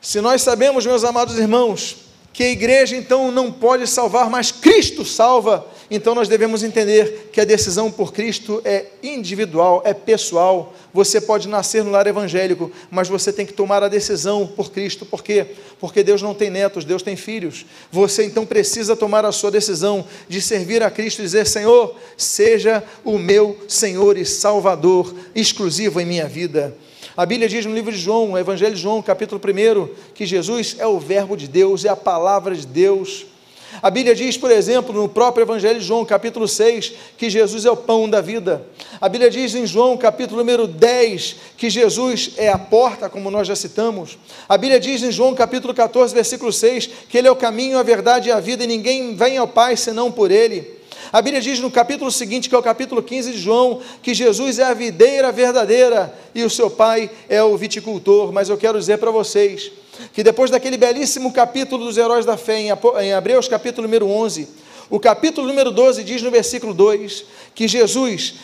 Se 0.00 0.20
nós 0.20 0.42
sabemos, 0.42 0.86
meus 0.86 1.02
amados 1.02 1.36
irmãos, 1.36 1.96
que 2.32 2.44
a 2.44 2.50
igreja 2.50 2.96
então 2.96 3.30
não 3.32 3.50
pode 3.50 3.86
salvar, 3.86 4.30
mas 4.30 4.52
Cristo 4.52 5.04
salva, 5.04 5.66
então 5.90 6.14
nós 6.14 6.28
devemos 6.28 6.62
entender 6.62 7.30
que 7.32 7.40
a 7.40 7.44
decisão 7.44 7.90
por 7.90 8.12
Cristo 8.12 8.62
é 8.64 8.86
individual, 9.02 9.82
é 9.84 9.92
pessoal. 9.92 10.72
Você 10.94 11.20
pode 11.20 11.48
nascer 11.48 11.82
no 11.82 11.90
lar 11.90 12.06
evangélico, 12.06 12.70
mas 12.90 13.08
você 13.08 13.32
tem 13.32 13.44
que 13.44 13.52
tomar 13.52 13.82
a 13.82 13.88
decisão 13.88 14.46
por 14.46 14.70
Cristo. 14.70 15.04
Por 15.04 15.22
quê? 15.22 15.48
Porque 15.80 16.04
Deus 16.04 16.22
não 16.22 16.32
tem 16.32 16.48
netos, 16.48 16.84
Deus 16.84 17.02
tem 17.02 17.16
filhos. 17.16 17.66
Você 17.90 18.24
então 18.24 18.46
precisa 18.46 18.94
tomar 18.94 19.24
a 19.24 19.32
sua 19.32 19.50
decisão 19.50 20.04
de 20.28 20.40
servir 20.40 20.82
a 20.82 20.90
Cristo 20.90 21.18
e 21.18 21.24
dizer: 21.24 21.46
Senhor, 21.46 21.96
seja 22.16 22.84
o 23.04 23.18
meu 23.18 23.58
Senhor 23.66 24.16
e 24.16 24.24
Salvador 24.24 25.12
exclusivo 25.34 26.00
em 26.00 26.06
minha 26.06 26.28
vida. 26.28 26.76
A 27.16 27.26
Bíblia 27.26 27.48
diz 27.48 27.66
no 27.66 27.74
livro 27.74 27.90
de 27.90 27.98
João, 27.98 28.38
Evangelho 28.38 28.74
de 28.74 28.80
João, 28.80 29.02
capítulo 29.02 29.40
1, 29.44 29.88
que 30.14 30.24
Jesus 30.24 30.76
é 30.78 30.86
o 30.86 30.98
Verbo 31.00 31.36
de 31.36 31.48
Deus, 31.48 31.84
é 31.84 31.88
a 31.88 31.96
palavra 31.96 32.54
de 32.54 32.64
Deus. 32.64 33.26
A 33.82 33.90
Bíblia 33.90 34.14
diz, 34.14 34.36
por 34.36 34.50
exemplo, 34.50 34.94
no 34.94 35.08
próprio 35.08 35.42
Evangelho 35.42 35.80
de 35.80 35.86
João, 35.86 36.04
capítulo 36.04 36.46
6, 36.46 36.92
que 37.16 37.28
Jesus 37.28 37.64
é 37.64 37.70
o 37.70 37.76
pão 37.76 38.08
da 38.08 38.20
vida. 38.20 38.64
A 39.00 39.08
Bíblia 39.08 39.30
diz 39.30 39.54
em 39.54 39.66
João, 39.66 39.96
capítulo 39.96 40.38
número 40.38 40.68
10, 40.68 41.36
que 41.56 41.68
Jesus 41.68 42.32
é 42.36 42.48
a 42.48 42.58
porta, 42.58 43.08
como 43.08 43.30
nós 43.30 43.46
já 43.46 43.56
citamos. 43.56 44.16
A 44.48 44.56
Bíblia 44.56 44.78
diz 44.78 45.02
em 45.02 45.10
João, 45.10 45.34
capítulo 45.34 45.74
14, 45.74 46.14
versículo 46.14 46.52
6, 46.52 46.90
que 47.08 47.18
Ele 47.18 47.28
é 47.28 47.30
o 47.30 47.36
caminho, 47.36 47.78
a 47.78 47.82
verdade 47.82 48.28
e 48.28 48.32
a 48.32 48.38
vida, 48.38 48.64
e 48.64 48.68
ninguém 48.68 49.14
vem 49.16 49.36
ao 49.36 49.48
Pai 49.48 49.76
senão 49.76 50.12
por 50.12 50.30
Ele. 50.30 50.79
A 51.12 51.20
Bíblia 51.20 51.40
diz 51.42 51.58
no 51.58 51.70
capítulo 51.70 52.10
seguinte, 52.10 52.48
que 52.48 52.54
é 52.54 52.58
o 52.58 52.62
capítulo 52.62 53.02
15 53.02 53.32
de 53.32 53.38
João, 53.38 53.80
que 54.02 54.14
Jesus 54.14 54.58
é 54.58 54.64
a 54.64 54.74
videira 54.74 55.32
verdadeira 55.32 56.14
e 56.34 56.44
o 56.44 56.50
seu 56.50 56.70
pai 56.70 57.10
é 57.28 57.42
o 57.42 57.56
viticultor. 57.56 58.32
Mas 58.32 58.48
eu 58.48 58.56
quero 58.56 58.78
dizer 58.78 58.98
para 58.98 59.10
vocês 59.10 59.72
que 60.12 60.22
depois 60.22 60.50
daquele 60.50 60.76
belíssimo 60.76 61.32
capítulo 61.32 61.84
dos 61.84 61.96
heróis 61.96 62.24
da 62.24 62.36
fé, 62.36 62.60
em 62.60 63.10
Hebreus, 63.10 63.48
capítulo 63.48 63.86
número 63.86 64.08
11, 64.08 64.48
o 64.88 64.98
capítulo 64.98 65.46
número 65.46 65.70
12 65.70 66.02
diz 66.02 66.22
no 66.22 66.30
versículo 66.30 66.74
2 66.74 67.24
que 67.54 67.68
Jesus 67.68 68.34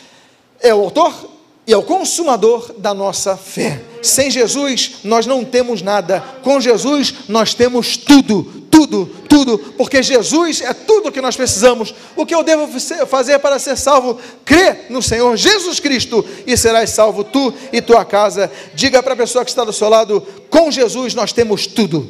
é 0.61 0.75
o 0.75 0.81
autor 0.81 1.31
e 1.67 1.73
é 1.73 1.77
o 1.77 1.83
consumador 1.83 2.73
da 2.79 2.95
nossa 2.95 3.37
fé. 3.37 3.83
Sem 4.01 4.31
Jesus 4.31 4.99
nós 5.03 5.27
não 5.27 5.45
temos 5.45 5.83
nada, 5.83 6.21
com 6.43 6.61
Jesus 6.61 7.15
nós 7.29 7.55
temos 7.55 7.97
tudo, 7.97 8.66
tudo, 8.77 9.07
tudo, 9.27 9.59
porque 9.79 10.03
Jesus 10.03 10.61
é 10.61 10.75
tudo 10.75 11.11
que 11.11 11.23
nós 11.23 11.35
precisamos. 11.35 11.95
O 12.15 12.27
que 12.27 12.35
eu 12.35 12.43
devo 12.43 12.69
fazer 13.07 13.39
para 13.39 13.59
ser 13.59 13.75
salvo? 13.75 14.21
Crê 14.45 14.85
no 14.91 15.01
Senhor 15.01 15.35
Jesus 15.35 15.81
Cristo 15.81 16.23
e 16.47 16.59
serás 16.59 16.91
salvo 16.91 17.25
tu 17.25 17.55
e 17.73 17.81
tua 17.81 18.05
casa. 18.05 18.53
Diga 18.75 19.03
para 19.03 19.15
a 19.15 19.17
pessoa 19.17 19.47
que 19.47 19.51
está 19.51 19.65
do 19.65 19.73
seu 19.73 19.89
lado: 19.89 20.21
com 20.51 20.71
Jesus 20.71 21.15
nós 21.15 21.33
temos 21.33 21.67
tudo. 21.67 22.07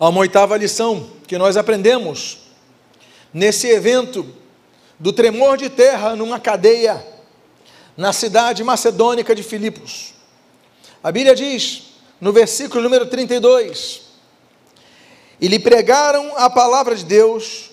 Há 0.00 0.08
uma 0.08 0.20
oitava 0.20 0.56
lição 0.56 1.10
que 1.26 1.36
nós 1.36 1.58
aprendemos 1.58 2.38
nesse 3.34 3.66
evento 3.68 4.26
do 4.98 5.12
tremor 5.12 5.58
de 5.58 5.68
terra 5.68 6.16
numa 6.16 6.40
cadeia 6.40 7.04
na 7.98 8.14
cidade 8.14 8.64
macedônica 8.64 9.34
de 9.34 9.42
Filipos. 9.42 10.15
A 11.06 11.12
Bíblia 11.12 11.36
diz, 11.36 11.84
no 12.20 12.32
versículo 12.32 12.82
número 12.82 13.06
32, 13.06 14.02
e 15.40 15.46
lhe 15.46 15.60
pregaram 15.60 16.36
a 16.36 16.50
palavra 16.50 16.96
de 16.96 17.04
Deus 17.04 17.70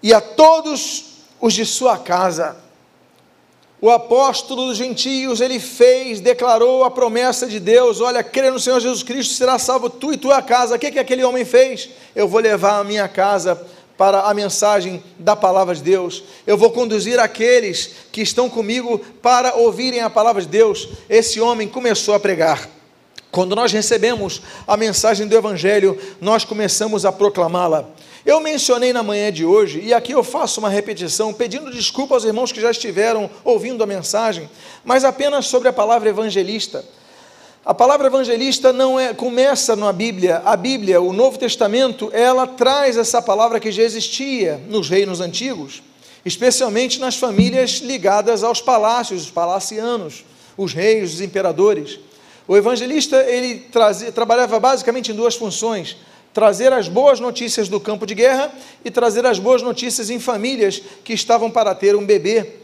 e 0.00 0.14
a 0.14 0.20
todos 0.20 1.16
os 1.40 1.52
de 1.52 1.66
sua 1.66 1.98
casa. 1.98 2.58
O 3.80 3.90
apóstolo 3.90 4.66
dos 4.66 4.76
gentios, 4.76 5.40
ele 5.40 5.58
fez, 5.58 6.20
declarou 6.20 6.84
a 6.84 6.92
promessa 6.92 7.44
de 7.44 7.58
Deus: 7.58 8.00
olha, 8.00 8.22
crê 8.22 8.52
no 8.52 8.60
Senhor 8.60 8.78
Jesus 8.78 9.02
Cristo, 9.02 9.34
será 9.34 9.58
salvo 9.58 9.90
tu 9.90 10.12
e 10.12 10.16
tua 10.16 10.40
casa. 10.40 10.76
O 10.76 10.78
que, 10.78 10.92
que 10.92 11.00
aquele 11.00 11.24
homem 11.24 11.44
fez? 11.44 11.90
Eu 12.14 12.28
vou 12.28 12.40
levar 12.40 12.78
a 12.78 12.84
minha 12.84 13.08
casa 13.08 13.60
para 14.02 14.22
a 14.22 14.34
mensagem 14.34 15.00
da 15.16 15.36
palavra 15.36 15.76
de 15.76 15.80
Deus. 15.80 16.24
Eu 16.44 16.58
vou 16.58 16.72
conduzir 16.72 17.20
aqueles 17.20 17.90
que 18.10 18.20
estão 18.20 18.50
comigo 18.50 18.98
para 18.98 19.54
ouvirem 19.54 20.00
a 20.00 20.10
palavra 20.10 20.42
de 20.42 20.48
Deus. 20.48 20.88
Esse 21.08 21.40
homem 21.40 21.68
começou 21.68 22.12
a 22.12 22.18
pregar. 22.18 22.68
Quando 23.30 23.54
nós 23.54 23.70
recebemos 23.70 24.42
a 24.66 24.76
mensagem 24.76 25.28
do 25.28 25.36
Evangelho, 25.36 25.96
nós 26.20 26.44
começamos 26.44 27.06
a 27.06 27.12
proclamá-la. 27.12 27.90
Eu 28.26 28.40
mencionei 28.40 28.92
na 28.92 29.04
manhã 29.04 29.30
de 29.30 29.44
hoje, 29.44 29.80
e 29.80 29.94
aqui 29.94 30.10
eu 30.10 30.24
faço 30.24 30.58
uma 30.58 30.68
repetição, 30.68 31.32
pedindo 31.32 31.70
desculpa 31.70 32.16
aos 32.16 32.24
irmãos 32.24 32.50
que 32.50 32.60
já 32.60 32.72
estiveram 32.72 33.30
ouvindo 33.44 33.84
a 33.84 33.86
mensagem, 33.86 34.50
mas 34.84 35.04
apenas 35.04 35.46
sobre 35.46 35.68
a 35.68 35.72
palavra 35.72 36.08
evangelista. 36.08 36.84
A 37.64 37.72
palavra 37.72 38.08
evangelista 38.08 38.72
não 38.72 38.98
é 38.98 39.14
começa 39.14 39.76
na 39.76 39.92
Bíblia. 39.92 40.42
A 40.44 40.56
Bíblia, 40.56 41.00
o 41.00 41.12
Novo 41.12 41.38
Testamento, 41.38 42.10
ela 42.12 42.44
traz 42.44 42.96
essa 42.96 43.22
palavra 43.22 43.60
que 43.60 43.70
já 43.70 43.84
existia 43.84 44.60
nos 44.68 44.88
reinos 44.88 45.20
antigos, 45.20 45.80
especialmente 46.24 46.98
nas 46.98 47.14
famílias 47.14 47.74
ligadas 47.74 48.42
aos 48.42 48.60
palácios, 48.60 49.22
os 49.22 49.30
palacianos, 49.30 50.24
os 50.56 50.72
reis, 50.72 51.14
os 51.14 51.20
imperadores. 51.20 52.00
O 52.48 52.56
evangelista 52.56 53.22
ele 53.22 53.60
trazia, 53.70 54.10
trabalhava 54.10 54.58
basicamente 54.58 55.12
em 55.12 55.14
duas 55.14 55.36
funções: 55.36 55.96
trazer 56.34 56.72
as 56.72 56.88
boas 56.88 57.20
notícias 57.20 57.68
do 57.68 57.78
campo 57.78 58.04
de 58.04 58.16
guerra 58.16 58.52
e 58.84 58.90
trazer 58.90 59.24
as 59.24 59.38
boas 59.38 59.62
notícias 59.62 60.10
em 60.10 60.18
famílias 60.18 60.82
que 61.04 61.12
estavam 61.12 61.48
para 61.48 61.76
ter 61.76 61.94
um 61.94 62.04
bebê. 62.04 62.61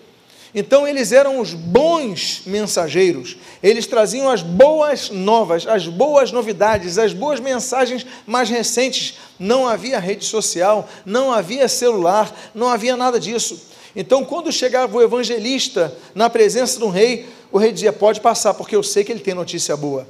Então 0.58 0.88
eles 0.88 1.12
eram 1.12 1.38
os 1.38 1.54
bons 1.54 2.42
mensageiros, 2.44 3.36
eles 3.62 3.86
traziam 3.86 4.28
as 4.28 4.42
boas 4.42 5.08
novas, 5.08 5.64
as 5.64 5.86
boas 5.86 6.32
novidades, 6.32 6.98
as 6.98 7.12
boas 7.12 7.38
mensagens 7.38 8.04
mais 8.26 8.50
recentes. 8.50 9.14
Não 9.38 9.68
havia 9.68 10.00
rede 10.00 10.24
social, 10.24 10.88
não 11.06 11.32
havia 11.32 11.68
celular, 11.68 12.34
não 12.52 12.68
havia 12.68 12.96
nada 12.96 13.20
disso. 13.20 13.68
Então, 13.94 14.24
quando 14.24 14.50
chegava 14.50 14.96
o 14.96 15.00
evangelista 15.00 15.96
na 16.12 16.28
presença 16.28 16.80
do 16.80 16.88
rei, 16.88 17.28
o 17.52 17.58
rei 17.58 17.70
dizia: 17.70 17.92
Pode 17.92 18.20
passar, 18.20 18.52
porque 18.52 18.74
eu 18.74 18.82
sei 18.82 19.04
que 19.04 19.12
ele 19.12 19.20
tem 19.20 19.34
notícia 19.34 19.76
boa. 19.76 20.08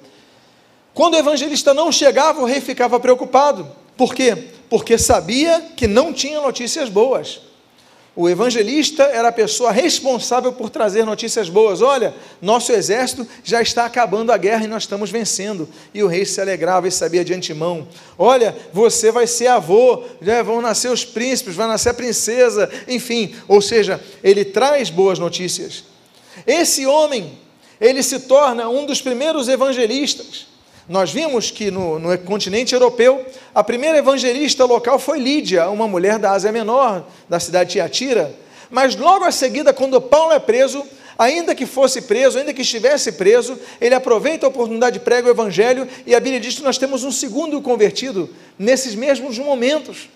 Quando 0.95 1.13
o 1.13 1.19
evangelista 1.19 1.75
não 1.75 1.93
chegava, 1.93 2.41
o 2.41 2.47
rei 2.47 2.63
ficava 2.63 2.99
preocupado. 2.99 3.71
Por 3.99 4.15
quê? 4.15 4.47
Porque 4.71 4.97
sabia 4.97 5.61
que 5.77 5.87
não 5.87 6.11
tinha 6.11 6.41
notícias 6.41 6.89
boas. 6.89 7.48
O 8.21 8.29
evangelista 8.29 9.05
era 9.05 9.29
a 9.29 9.33
pessoa 9.33 9.71
responsável 9.71 10.53
por 10.53 10.71
trazer 10.71 11.05
notícias 11.05 11.49
boas. 11.49 11.81
Olha, 11.81 12.13
nosso 12.43 12.73
exército 12.73 13.25
já 13.45 13.63
está 13.63 13.85
acabando 13.85 14.33
a 14.33 14.37
guerra 14.37 14.65
e 14.65 14.67
nós 14.67 14.83
estamos 14.83 15.09
vencendo. 15.09 15.69
E 15.95 16.03
o 16.03 16.09
rei 16.09 16.25
se 16.25 16.41
alegrava 16.41 16.89
e 16.89 16.91
sabia 16.91 17.25
de 17.25 17.33
antemão: 17.33 17.87
Olha, 18.19 18.57
você 18.73 19.13
vai 19.13 19.29
ser 19.29 19.47
avô, 19.47 20.03
já 20.21 20.43
vão 20.43 20.61
nascer 20.61 20.91
os 20.91 21.05
príncipes, 21.05 21.55
vai 21.55 21.69
nascer 21.69 21.91
a 21.91 21.95
princesa, 21.95 22.69
enfim. 22.89 23.37
Ou 23.47 23.63
seja, 23.63 24.03
ele 24.21 24.45
traz 24.45 24.91
boas 24.91 25.21
notícias. 25.21 25.85
Esse 26.45 26.85
homem, 26.87 27.39
ele 27.81 28.03
se 28.03 28.19
torna 28.19 28.69
um 28.69 28.85
dos 28.85 29.01
primeiros 29.01 29.47
evangelistas. 29.47 30.49
Nós 30.88 31.12
vimos 31.12 31.51
que 31.51 31.70
no, 31.70 31.98
no, 31.98 32.16
continente 32.18 32.72
europeu, 32.72 33.24
a 33.55 33.62
primeira 33.62 33.98
evangelista 33.98 34.64
local 34.64 34.98
foi 34.98 35.18
Lídia, 35.18 35.68
uma 35.68 35.87
mulher 35.87 36.18
da 36.18 36.33
Ásia 36.33 36.51
Menor, 36.51 37.07
da 37.29 37.38
cidade 37.38 37.68
de 37.68 37.72
Tiatira. 37.74 38.35
Mas 38.70 38.96
logo 38.96 39.24
a 39.24 39.31
seguida, 39.31 39.72
quando 39.72 40.01
Paulo 40.01 40.33
é 40.33 40.38
preso, 40.38 40.83
ainda 41.18 41.55
que 41.55 41.66
fosse 41.66 42.03
preso, 42.03 42.38
ainda 42.38 42.55
que 42.55 42.62
estivesse 42.62 43.12
preso, 43.12 43.59
ele 43.81 43.94
aproveita 43.94 44.46
a 44.46 44.48
oportunidade 44.48 44.98
de 44.98 45.05
prega 45.05 45.29
o 45.29 45.31
evangelho 45.31 45.87
e 46.07 46.14
a 46.14 46.20
Bíblia 46.20 46.40
diz 46.40 46.57
que 46.57 46.62
nós 46.62 46.79
temos 46.79 47.05
um 47.05 47.12
segundo 47.12 47.61
convertido 47.61 48.31
nesses 48.59 48.94
mesmos 48.94 49.38
momentos 49.38 50.09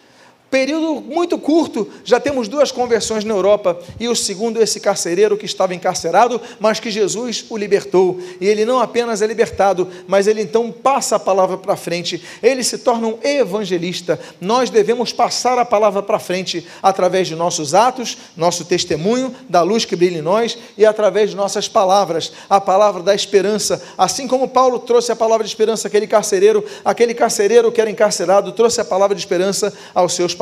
período 0.53 1.01
muito 1.01 1.39
curto, 1.39 1.89
já 2.05 2.21
temos 2.21 2.47
duas 2.47 2.71
conversões 2.71 3.25
na 3.25 3.33
Europa, 3.33 3.79
e 3.99 4.07
o 4.07 4.15
segundo, 4.15 4.61
esse 4.61 4.79
carcereiro 4.79 5.35
que 5.35 5.47
estava 5.47 5.75
encarcerado, 5.75 6.39
mas 6.61 6.79
que 6.79 6.91
Jesus 6.91 7.47
o 7.49 7.57
libertou. 7.57 8.21
E 8.39 8.47
ele 8.47 8.67
não 8.67 8.79
apenas 8.79 9.23
é 9.23 9.27
libertado, 9.27 9.89
mas 10.07 10.27
ele 10.27 10.43
então 10.43 10.71
passa 10.71 11.17
a 11.17 11.19
palavra 11.19 11.57
para 11.57 11.75
frente, 11.75 12.23
ele 12.43 12.63
se 12.63 12.77
torna 12.77 13.09
um 13.09 13.19
evangelista. 13.23 14.21
Nós 14.43 14.69
devemos 14.69 15.11
passar 15.11 15.57
a 15.57 15.65
palavra 15.65 16.03
para 16.03 16.19
frente 16.19 16.67
através 16.83 17.27
de 17.27 17.35
nossos 17.35 17.73
atos, 17.75 18.19
nosso 18.37 18.67
testemunho, 18.67 19.35
da 19.49 19.63
luz 19.63 19.87
que 19.87 19.97
brilha 19.97 20.19
em 20.19 20.23
nós 20.23 20.59
e 20.77 20.85
através 20.85 21.31
de 21.31 21.37
nossas 21.37 21.67
palavras, 21.67 22.31
a 22.51 22.61
palavra 22.61 23.03
da 23.03 23.15
esperança. 23.15 23.83
Assim 23.97 24.29
como 24.29 24.47
Paulo 24.47 24.79
trouxe 24.81 25.13
a 25.13 25.17
palavra 25.17 25.45
de 25.45 25.51
esperança 25.51 25.89
àquele 25.89 26.07
carcereiro, 26.07 26.63
aquele 26.85 27.15
carcereiro 27.15 27.73
que 27.73 27.81
era 27.81 27.89
encarcerado 27.89 28.53
trouxe 28.53 28.83
a 28.83 28.85
palavra 28.85 29.15
de 29.15 29.23
esperança 29.23 29.73
aos 29.95 30.13
seus 30.13 30.35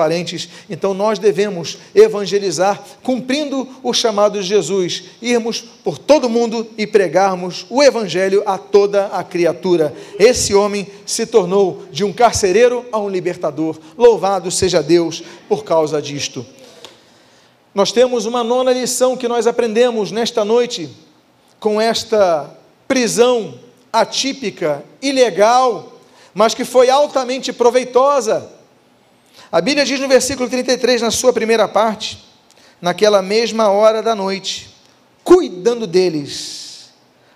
Então 0.69 0.95
nós 0.95 1.19
devemos 1.19 1.79
evangelizar, 1.95 2.83
cumprindo 3.03 3.69
o 3.83 3.93
chamado 3.93 4.41
de 4.41 4.47
Jesus, 4.47 5.05
irmos 5.21 5.61
por 5.61 5.99
todo 5.99 6.29
mundo 6.29 6.67
e 6.79 6.87
pregarmos 6.87 7.67
o 7.69 7.83
evangelho 7.83 8.43
a 8.47 8.57
toda 8.57 9.07
a 9.07 9.23
criatura. 9.25 9.95
Esse 10.19 10.55
homem 10.55 10.87
se 11.05 11.27
tornou 11.27 11.85
de 11.91 12.05
um 12.05 12.13
carcereiro 12.13 12.85
a 12.93 12.99
um 12.99 13.09
libertador. 13.09 13.79
Louvado 13.97 14.51
seja 14.51 14.83
Deus 14.83 15.23
por 15.49 15.65
causa 15.65 16.01
disto. 16.01 16.45
Nós 17.75 17.93
temos 17.93 18.27
uma 18.27 18.43
nona 18.43 18.73
lição 18.73 19.17
que 19.17 19.29
nós 19.29 19.47
aprendemos 19.47 20.11
nesta 20.11 20.45
noite 20.45 20.91
com 21.61 21.81
esta 21.81 22.51
prisão 22.89 23.55
atípica, 23.93 24.85
ilegal, 25.01 25.93
mas 26.35 26.55
que 26.55 26.65
foi 26.65 26.91
altamente 26.91 27.53
proveitosa. 27.53 28.51
A 29.53 29.61
Bíblia 29.61 29.85
diz 29.85 29.99
no 29.99 30.07
versículo 30.07 30.49
33, 30.49 31.03
na 31.03 31.11
sua 31.11 31.33
primeira 31.33 31.67
parte, 31.67 32.25
naquela 32.81 33.21
mesma 33.21 33.69
hora 33.69 34.01
da 34.01 34.15
noite, 34.15 34.73
cuidando 35.25 35.89
deles, 35.89 36.91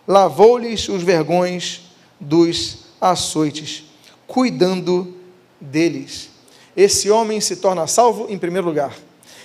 lavou-lhes 0.06 0.88
os 0.88 1.02
vergões 1.02 1.80
dos 2.20 2.84
açoites, 3.00 3.82
cuidando 4.28 5.12
deles. 5.60 6.30
Esse 6.76 7.10
homem 7.10 7.40
se 7.40 7.56
torna 7.56 7.84
salvo 7.88 8.26
em 8.28 8.38
primeiro 8.38 8.68
lugar. 8.68 8.94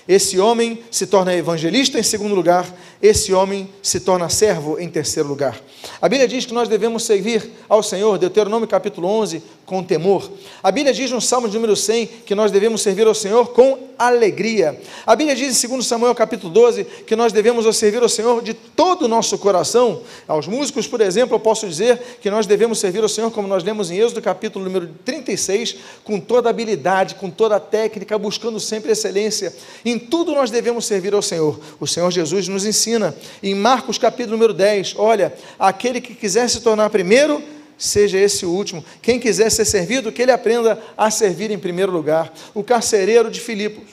Esse 0.07 0.39
homem 0.39 0.83
se 0.89 1.05
torna 1.05 1.35
evangelista 1.35 1.99
em 1.99 2.03
segundo 2.03 2.33
lugar, 2.33 2.67
esse 2.99 3.31
homem 3.31 3.69
se 3.81 3.99
torna 3.99 4.27
servo 4.27 4.79
em 4.79 4.89
terceiro 4.89 5.29
lugar. 5.29 5.59
A 6.01 6.09
Bíblia 6.09 6.27
diz 6.27 6.47
que 6.47 6.53
nós 6.53 6.67
devemos 6.67 7.03
servir 7.03 7.47
ao 7.67 7.83
Senhor, 7.83 8.17
Deuteronômio 8.17 8.67
capítulo 8.67 9.07
11, 9.07 9.43
com 9.69 9.83
temor. 9.83 10.31
A 10.63 10.71
Bíblia 10.71 10.91
diz 10.91 11.11
no 11.11 11.21
Salmo 11.21 11.47
de 11.47 11.53
número 11.53 11.75
100 11.75 12.07
que 12.25 12.33
nós 12.33 12.49
devemos 12.49 12.81
servir 12.81 13.05
ao 13.05 13.13
Senhor 13.13 13.49
com 13.49 13.77
alegria. 13.99 14.81
A 15.05 15.15
Bíblia 15.15 15.35
diz 15.35 15.63
em 15.63 15.67
2 15.67 15.85
Samuel 15.85 16.15
capítulo 16.15 16.51
12 16.51 16.85
que 17.05 17.15
nós 17.15 17.31
devemos 17.31 17.77
servir 17.77 18.01
ao 18.01 18.09
Senhor 18.09 18.41
de 18.41 18.55
todo 18.55 19.03
o 19.03 19.07
nosso 19.07 19.37
coração. 19.37 20.01
Aos 20.27 20.47
músicos, 20.47 20.87
por 20.87 21.01
exemplo, 21.01 21.35
eu 21.35 21.39
posso 21.39 21.67
dizer 21.67 22.17
que 22.19 22.31
nós 22.31 22.47
devemos 22.47 22.79
servir 22.79 23.03
ao 23.03 23.09
Senhor 23.09 23.29
como 23.29 23.47
nós 23.47 23.63
lemos 23.63 23.91
em 23.91 23.97
Êxodo 23.99 24.23
capítulo 24.23 24.65
número 24.65 24.89
36, 25.05 25.75
com 26.03 26.19
toda 26.19 26.49
habilidade, 26.49 27.13
com 27.13 27.29
toda 27.29 27.59
técnica, 27.59 28.17
buscando 28.17 28.59
sempre 28.59 28.93
excelência. 28.93 29.53
Em 29.85 29.99
tudo 29.99 30.33
nós 30.33 30.49
devemos 30.49 30.87
servir 30.87 31.13
ao 31.13 31.21
Senhor. 31.21 31.59
O 31.79 31.85
Senhor 31.85 32.09
Jesus 32.09 32.47
nos 32.47 32.65
ensina 32.65 33.15
em 33.43 33.53
Marcos 33.53 33.99
capítulo 33.99 34.35
número 34.35 34.53
10, 34.53 34.95
olha, 34.97 35.31
aquele 35.59 36.01
que 36.01 36.15
quiser 36.15 36.49
se 36.49 36.61
tornar 36.61 36.89
primeiro, 36.89 37.43
seja 37.79 38.19
esse 38.19 38.45
o 38.45 38.51
último. 38.51 38.83
Quem 39.01 39.19
quiser 39.19 39.49
ser 39.49 39.65
servido, 39.65 40.11
que 40.11 40.21
ele 40.21 40.31
aprenda 40.31 40.77
a 40.97 41.09
servir 41.09 41.49
em 41.49 41.57
primeiro 41.57 41.91
lugar. 41.91 42.31
O 42.53 42.63
carcereiro 42.63 43.31
de 43.31 43.39
Filipos. 43.39 43.85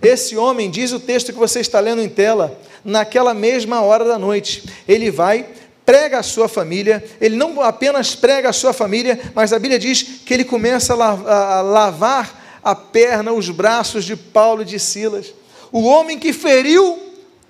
Esse 0.00 0.36
homem, 0.36 0.70
diz 0.70 0.92
o 0.92 1.00
texto 1.00 1.32
que 1.32 1.38
você 1.38 1.60
está 1.60 1.80
lendo 1.80 2.00
em 2.00 2.08
tela, 2.08 2.58
naquela 2.84 3.34
mesma 3.34 3.82
hora 3.82 4.04
da 4.04 4.18
noite, 4.18 4.64
ele 4.86 5.10
vai, 5.10 5.46
prega 5.84 6.18
a 6.18 6.22
sua 6.22 6.48
família, 6.48 7.04
ele 7.20 7.36
não 7.36 7.60
apenas 7.60 8.14
prega 8.14 8.48
a 8.48 8.52
sua 8.52 8.72
família, 8.72 9.20
mas 9.34 9.52
a 9.52 9.58
Bíblia 9.58 9.78
diz 9.78 10.02
que 10.24 10.32
ele 10.32 10.44
começa 10.44 10.94
a 10.94 11.60
lavar 11.60 12.60
a 12.62 12.74
perna, 12.74 13.32
os 13.32 13.50
braços 13.50 14.04
de 14.04 14.16
Paulo 14.16 14.62
e 14.62 14.66
de 14.66 14.78
Silas. 14.78 15.34
O 15.72 15.82
homem 15.82 16.18
que 16.18 16.32
feriu 16.32 16.98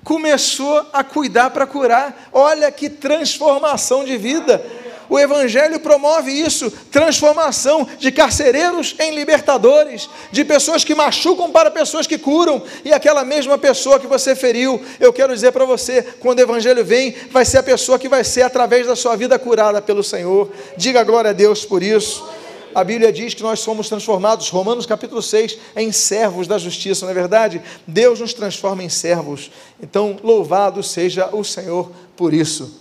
começou 0.05 0.87
a 0.93 1.05
cuidar 1.05 1.51
para 1.51 1.67
curar. 1.67 2.31
Olha 2.33 2.71
que 2.71 2.89
transformação 2.89 4.05
de 4.05 4.17
vida. 4.17 4.65
O 5.13 5.19
Evangelho 5.19 5.79
promove 5.79 6.33
isso, 6.33 6.71
transformação 6.91 7.87
de 7.99 8.11
carcereiros 8.11 8.97
em 8.99 9.15
libertadores, 9.15 10.09
de 10.31 10.43
pessoas 10.43 10.85
que 10.85 10.95
machucam 10.95 11.51
para 11.51 11.71
pessoas 11.71 12.07
que 12.07 12.17
curam, 12.17 12.63
e 12.83 12.95
aquela 12.95 13.23
mesma 13.23 13.59
pessoa 13.59 14.01
que 14.01 14.07
você 14.07 14.35
feriu, 14.35 14.81
eu 14.99 15.13
quero 15.13 15.35
dizer 15.35 15.53
para 15.53 15.67
você, 15.67 16.03
quando 16.19 16.39
o 16.39 16.43
Evangelho 16.43 16.83
vem, 16.83 17.15
vai 17.31 17.45
ser 17.45 17.59
a 17.59 17.63
pessoa 17.63 17.99
que 17.99 18.09
vai 18.09 18.25
ser, 18.25 18.41
através 18.41 18.87
da 18.87 18.97
sua 18.97 19.15
vida, 19.15 19.39
curada 19.39 19.83
pelo 19.83 20.03
Senhor. 20.03 20.51
Diga 20.79 21.05
glória 21.05 21.29
a 21.29 21.35
Deus 21.35 21.63
por 21.63 21.83
isso. 21.83 22.27
A 22.75 22.83
Bíblia 22.83 23.13
diz 23.13 23.35
que 23.35 23.43
nós 23.43 23.61
somos 23.61 23.91
transformados, 23.91 24.49
Romanos 24.49 24.87
capítulo 24.87 25.21
6, 25.21 25.59
em 25.77 25.93
servos 25.93 26.47
da 26.47 26.57
justiça, 26.57 27.05
não 27.05 27.11
é 27.11 27.15
verdade? 27.15 27.61
Deus 27.87 28.19
nos 28.19 28.33
transforma 28.33 28.83
em 28.83 28.89
servos. 28.89 29.51
Então, 29.79 30.17
louvado 30.25 30.83
seja 30.83 31.29
o 31.35 31.45
Senhor 31.45 31.93
por 32.17 32.33
isso. 32.33 32.81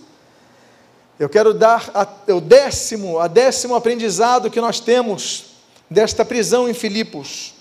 Eu 1.22 1.28
quero 1.28 1.54
dar 1.54 1.88
a, 1.94 2.32
o 2.32 2.40
décimo, 2.40 3.20
a 3.20 3.28
décimo 3.28 3.76
aprendizado 3.76 4.50
que 4.50 4.60
nós 4.60 4.80
temos 4.80 5.52
desta 5.88 6.24
prisão 6.24 6.68
em 6.68 6.74
Filipos. 6.74 7.54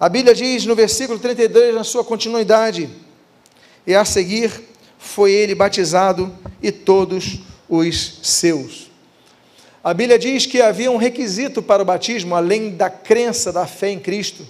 A 0.00 0.08
Bíblia 0.08 0.34
diz 0.34 0.66
no 0.66 0.74
versículo 0.74 1.16
32, 1.16 1.72
na 1.72 1.84
sua 1.84 2.02
continuidade, 2.02 2.90
e 3.86 3.94
a 3.94 4.04
seguir 4.04 4.50
foi 4.98 5.30
ele 5.30 5.54
batizado 5.54 6.36
e 6.60 6.72
todos 6.72 7.38
os 7.68 8.18
seus. 8.24 8.90
A 9.84 9.94
Bíblia 9.94 10.18
diz 10.18 10.44
que 10.44 10.60
havia 10.60 10.90
um 10.90 10.96
requisito 10.96 11.62
para 11.62 11.82
o 11.82 11.86
batismo, 11.86 12.34
além 12.34 12.70
da 12.70 12.90
crença, 12.90 13.52
da 13.52 13.68
fé 13.68 13.90
em 13.90 14.00
Cristo. 14.00 14.44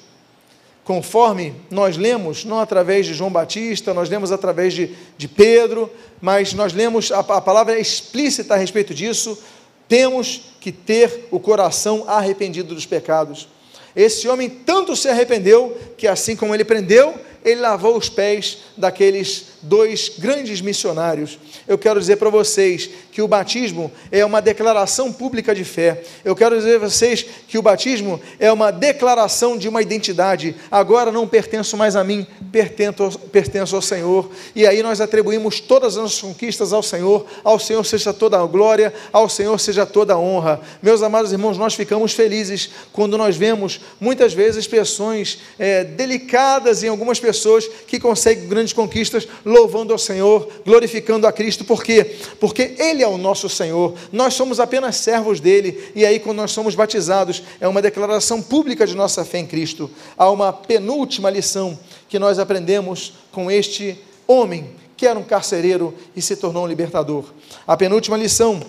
Conforme 0.90 1.54
nós 1.70 1.96
lemos, 1.96 2.44
não 2.44 2.58
através 2.58 3.06
de 3.06 3.14
João 3.14 3.30
Batista, 3.30 3.94
nós 3.94 4.10
lemos 4.10 4.32
através 4.32 4.74
de, 4.74 4.90
de 5.16 5.28
Pedro, 5.28 5.88
mas 6.20 6.52
nós 6.52 6.72
lemos, 6.72 7.12
a, 7.12 7.20
a 7.20 7.40
palavra 7.40 7.76
é 7.76 7.80
explícita 7.80 8.54
a 8.54 8.56
respeito 8.56 8.92
disso, 8.92 9.40
temos 9.86 10.46
que 10.60 10.72
ter 10.72 11.28
o 11.30 11.38
coração 11.38 12.02
arrependido 12.08 12.74
dos 12.74 12.86
pecados. 12.86 13.46
Esse 13.94 14.26
homem 14.26 14.50
tanto 14.50 14.96
se 14.96 15.06
arrependeu 15.08 15.78
que, 15.96 16.08
assim 16.08 16.34
como 16.34 16.52
ele 16.52 16.64
prendeu, 16.64 17.14
ele 17.44 17.60
lavou 17.60 17.96
os 17.96 18.08
pés 18.08 18.58
daqueles 18.76 19.49
dois 19.62 20.10
grandes 20.18 20.60
missionários. 20.60 21.38
Eu 21.66 21.76
quero 21.76 22.00
dizer 22.00 22.16
para 22.16 22.30
vocês 22.30 22.88
que 23.12 23.22
o 23.22 23.28
batismo 23.28 23.90
é 24.10 24.24
uma 24.24 24.40
declaração 24.40 25.12
pública 25.12 25.54
de 25.54 25.64
fé. 25.64 26.02
Eu 26.24 26.34
quero 26.34 26.56
dizer 26.56 26.76
a 26.76 26.78
vocês 26.78 27.24
que 27.46 27.58
o 27.58 27.62
batismo 27.62 28.20
é 28.38 28.50
uma 28.52 28.70
declaração 28.70 29.56
de 29.58 29.68
uma 29.68 29.82
identidade. 29.82 30.54
Agora 30.70 31.12
não 31.12 31.26
pertenço 31.26 31.76
mais 31.76 31.96
a 31.96 32.04
mim, 32.04 32.26
pertenço, 32.50 33.18
pertenço 33.32 33.76
ao 33.76 33.82
Senhor. 33.82 34.30
E 34.54 34.66
aí 34.66 34.82
nós 34.82 35.00
atribuímos 35.00 35.60
todas 35.60 35.96
as 35.96 36.02
nossas 36.02 36.20
conquistas 36.20 36.72
ao 36.72 36.82
Senhor. 36.82 37.26
Ao 37.44 37.58
Senhor 37.58 37.84
seja 37.84 38.12
toda 38.12 38.38
a 38.38 38.46
glória, 38.46 38.92
ao 39.12 39.28
Senhor 39.28 39.58
seja 39.58 39.84
toda 39.84 40.14
a 40.14 40.18
honra. 40.18 40.60
Meus 40.82 41.02
amados 41.02 41.32
irmãos, 41.32 41.58
nós 41.58 41.74
ficamos 41.74 42.12
felizes 42.12 42.70
quando 42.92 43.18
nós 43.18 43.36
vemos 43.36 43.80
muitas 44.00 44.32
vezes 44.32 44.58
expressões 44.58 45.38
é, 45.58 45.84
delicadas 45.84 46.82
em 46.82 46.88
algumas 46.88 47.20
pessoas 47.20 47.68
que 47.86 47.98
conseguem 48.00 48.48
grandes 48.48 48.72
conquistas 48.72 49.26
louvando 49.50 49.92
ao 49.92 49.98
Senhor, 49.98 50.48
glorificando 50.64 51.26
a 51.26 51.32
Cristo. 51.32 51.64
Por 51.64 51.82
quê? 51.82 52.16
Porque 52.38 52.74
Ele 52.78 53.02
é 53.02 53.08
o 53.08 53.18
nosso 53.18 53.48
Senhor, 53.48 53.94
nós 54.12 54.34
somos 54.34 54.60
apenas 54.60 54.96
servos 54.96 55.40
dele, 55.40 55.92
e 55.94 56.06
aí, 56.06 56.18
quando 56.18 56.38
nós 56.38 56.52
somos 56.52 56.74
batizados, 56.74 57.42
é 57.60 57.68
uma 57.68 57.82
declaração 57.82 58.40
pública 58.40 58.86
de 58.86 58.94
nossa 58.94 59.24
fé 59.24 59.38
em 59.38 59.46
Cristo. 59.46 59.90
Há 60.16 60.30
uma 60.30 60.52
penúltima 60.52 61.28
lição 61.28 61.78
que 62.08 62.18
nós 62.18 62.38
aprendemos 62.38 63.14
com 63.32 63.50
este 63.50 63.98
homem, 64.26 64.70
que 64.96 65.06
era 65.06 65.18
um 65.18 65.24
carcereiro 65.24 65.94
e 66.14 66.22
se 66.22 66.36
tornou 66.36 66.64
um 66.64 66.68
libertador. 66.68 67.24
A 67.66 67.76
penúltima 67.76 68.16
lição 68.16 68.60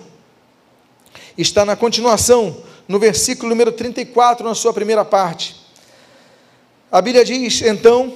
está 1.38 1.64
na 1.64 1.76
continuação, 1.76 2.56
no 2.88 2.98
versículo 2.98 3.48
número 3.48 3.72
34, 3.72 4.46
na 4.46 4.54
sua 4.54 4.72
primeira 4.72 5.04
parte. 5.04 5.56
A 6.90 7.00
Bíblia 7.00 7.24
diz: 7.24 7.62
então, 7.62 8.12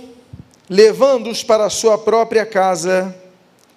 levando-os 0.68 1.42
para 1.42 1.66
a 1.66 1.70
sua 1.70 1.96
própria 1.96 2.44
casa, 2.44 3.14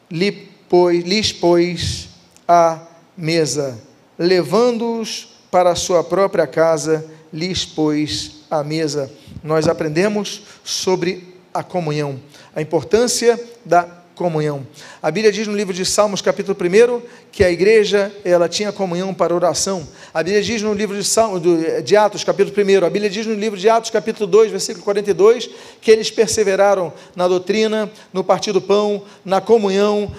lhes 0.09 1.31
pôs 1.31 2.09
à 2.47 2.79
mesa, 3.15 3.79
levando-os 4.17 5.29
para 5.51 5.71
a 5.71 5.75
sua 5.75 6.03
própria 6.03 6.47
casa, 6.47 7.05
lhes 7.31 7.65
pôs 7.65 8.43
à 8.49 8.63
mesa. 8.63 9.11
Nós 9.43 9.67
aprendemos 9.67 10.43
sobre 10.63 11.35
a 11.53 11.63
comunhão, 11.63 12.19
a 12.55 12.61
importância 12.61 13.39
da 13.65 13.98
comunhão. 14.19 14.67
A 15.01 15.09
Bíblia 15.09 15.31
diz 15.31 15.47
no 15.47 15.55
livro 15.55 15.73
de 15.73 15.85
Salmos, 15.85 16.21
capítulo 16.21 16.57
1, 16.61 17.01
que 17.31 17.41
a 17.41 17.49
igreja 17.49 18.11
ela 18.25 18.49
tinha 18.49 18.69
comunhão 18.69 19.13
para 19.13 19.33
oração. 19.33 19.87
A 20.13 20.21
Bíblia 20.21 20.43
diz 20.43 20.61
no 20.61 20.73
livro 20.73 20.97
de, 20.97 21.05
Salmos, 21.05 21.41
de 21.85 21.95
Atos, 21.95 22.25
capítulo 22.25 22.53
1, 22.53 22.85
a 22.85 22.89
Bíblia 22.89 23.09
diz 23.09 23.25
no 23.25 23.33
livro 23.33 23.57
de 23.57 23.69
Atos, 23.69 23.89
capítulo 23.89 24.27
2, 24.27 24.51
versículo 24.51 24.83
42, 24.83 25.49
que 25.79 25.89
eles 25.89 26.11
perseveraram 26.11 26.91
na 27.15 27.29
doutrina, 27.29 27.89
no 28.11 28.21
partir 28.21 28.51
do 28.51 28.59
pão, 28.59 29.03
na 29.23 29.39
comunhão, 29.39 30.11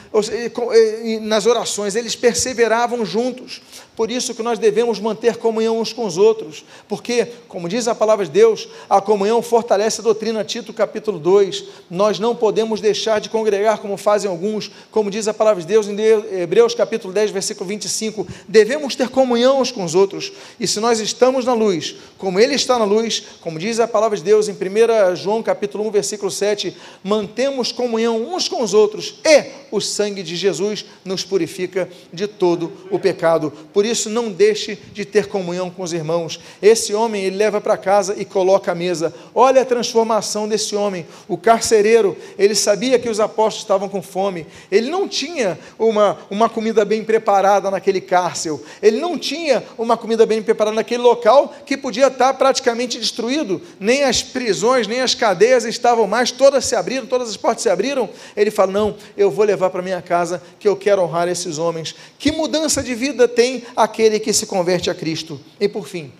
nas 1.20 1.44
orações, 1.44 1.94
eles 1.94 2.16
perseveravam 2.16 3.04
juntos. 3.04 3.60
Por 3.94 4.10
isso 4.10 4.34
que 4.34 4.42
nós 4.42 4.58
devemos 4.58 4.98
manter 4.98 5.36
comunhão 5.36 5.78
uns 5.78 5.92
com 5.92 6.06
os 6.06 6.16
outros, 6.16 6.64
porque, 6.88 7.26
como 7.48 7.68
diz 7.68 7.86
a 7.86 7.94
palavra 7.94 8.24
de 8.24 8.30
Deus, 8.30 8.66
a 8.88 8.98
comunhão 8.98 9.42
fortalece 9.42 10.00
a 10.00 10.04
doutrina, 10.04 10.42
Tito 10.42 10.72
capítulo 10.72 11.18
2. 11.18 11.64
Nós 11.90 12.18
não 12.18 12.34
podemos 12.34 12.80
deixar 12.80 13.20
de 13.20 13.28
congregar 13.28 13.78
como 13.90 13.98
fazem 13.98 14.30
alguns, 14.30 14.70
como 14.92 15.10
diz 15.10 15.26
a 15.26 15.34
palavra 15.34 15.60
de 15.60 15.66
Deus 15.66 15.88
em 15.88 15.96
Hebreus 16.40 16.76
capítulo 16.76 17.12
10, 17.12 17.32
versículo 17.32 17.68
25. 17.68 18.24
Devemos 18.46 18.94
ter 18.94 19.08
comunhão 19.08 19.60
uns 19.60 19.72
com 19.72 19.82
os 19.82 19.96
outros, 19.96 20.32
e 20.60 20.66
se 20.68 20.78
nós 20.78 21.00
estamos 21.00 21.44
na 21.44 21.54
luz, 21.54 21.96
como 22.16 22.38
Ele 22.38 22.54
está 22.54 22.78
na 22.78 22.84
luz, 22.84 23.24
como 23.40 23.58
diz 23.58 23.80
a 23.80 23.88
palavra 23.88 24.16
de 24.16 24.22
Deus 24.22 24.48
em 24.48 24.52
1 24.52 25.16
João 25.16 25.42
capítulo 25.42 25.88
1, 25.88 25.90
versículo 25.90 26.30
7, 26.30 26.76
mantemos 27.02 27.72
comunhão 27.72 28.32
uns 28.32 28.46
com 28.46 28.62
os 28.62 28.74
outros, 28.74 29.16
e 29.24 29.46
o 29.72 29.80
sangue 29.80 30.22
de 30.22 30.36
Jesus 30.36 30.84
nos 31.04 31.24
purifica 31.24 31.88
de 32.12 32.28
todo 32.28 32.72
o 32.92 32.98
pecado. 32.98 33.52
Por 33.72 33.84
isso, 33.84 34.08
não 34.08 34.30
deixe 34.30 34.78
de 34.92 35.04
ter 35.04 35.26
comunhão 35.26 35.70
com 35.70 35.82
os 35.82 35.92
irmãos. 35.92 36.38
Esse 36.62 36.94
homem, 36.94 37.24
ele 37.24 37.36
leva 37.36 37.60
para 37.60 37.76
casa 37.76 38.14
e 38.16 38.24
coloca 38.24 38.72
a 38.72 38.74
mesa. 38.74 39.14
Olha 39.34 39.62
a 39.62 39.64
transformação 39.64 40.48
desse 40.48 40.74
homem. 40.76 41.06
O 41.28 41.36
carcereiro, 41.36 42.16
ele 42.38 42.54
sabia 42.54 42.98
que 42.98 43.08
os 43.08 43.20
apóstolos 43.20 43.62
estavam 43.62 43.79
com 43.88 44.02
fome. 44.02 44.46
Ele 44.70 44.90
não 44.90 45.08
tinha 45.08 45.58
uma, 45.78 46.18
uma 46.30 46.48
comida 46.48 46.84
bem 46.84 47.04
preparada 47.04 47.70
naquele 47.70 48.00
cárcel. 48.00 48.62
Ele 48.82 49.00
não 49.00 49.18
tinha 49.18 49.62
uma 49.78 49.96
comida 49.96 50.26
bem 50.26 50.42
preparada 50.42 50.74
naquele 50.74 51.02
local 51.02 51.54
que 51.64 51.76
podia 51.76 52.08
estar 52.08 52.34
praticamente 52.34 52.98
destruído. 52.98 53.60
Nem 53.78 54.04
as 54.04 54.22
prisões, 54.22 54.86
nem 54.86 55.00
as 55.00 55.14
cadeias 55.14 55.64
estavam 55.64 56.06
mais, 56.06 56.30
todas 56.30 56.64
se 56.64 56.74
abriram, 56.76 57.06
todas 57.06 57.30
as 57.30 57.36
portas 57.36 57.62
se 57.62 57.70
abriram. 57.70 58.08
Ele 58.36 58.50
fala: 58.50 58.72
Não, 58.72 58.96
eu 59.16 59.30
vou 59.30 59.44
levar 59.44 59.70
para 59.70 59.82
minha 59.82 60.02
casa 60.02 60.42
que 60.58 60.68
eu 60.68 60.76
quero 60.76 61.02
honrar 61.02 61.28
esses 61.28 61.58
homens. 61.58 61.94
Que 62.18 62.32
mudança 62.32 62.82
de 62.82 62.94
vida 62.94 63.26
tem 63.26 63.64
aquele 63.76 64.18
que 64.18 64.32
se 64.32 64.46
converte 64.46 64.90
a 64.90 64.94
Cristo. 64.94 65.40
E 65.58 65.68
por 65.68 65.86
fim, 65.86 66.12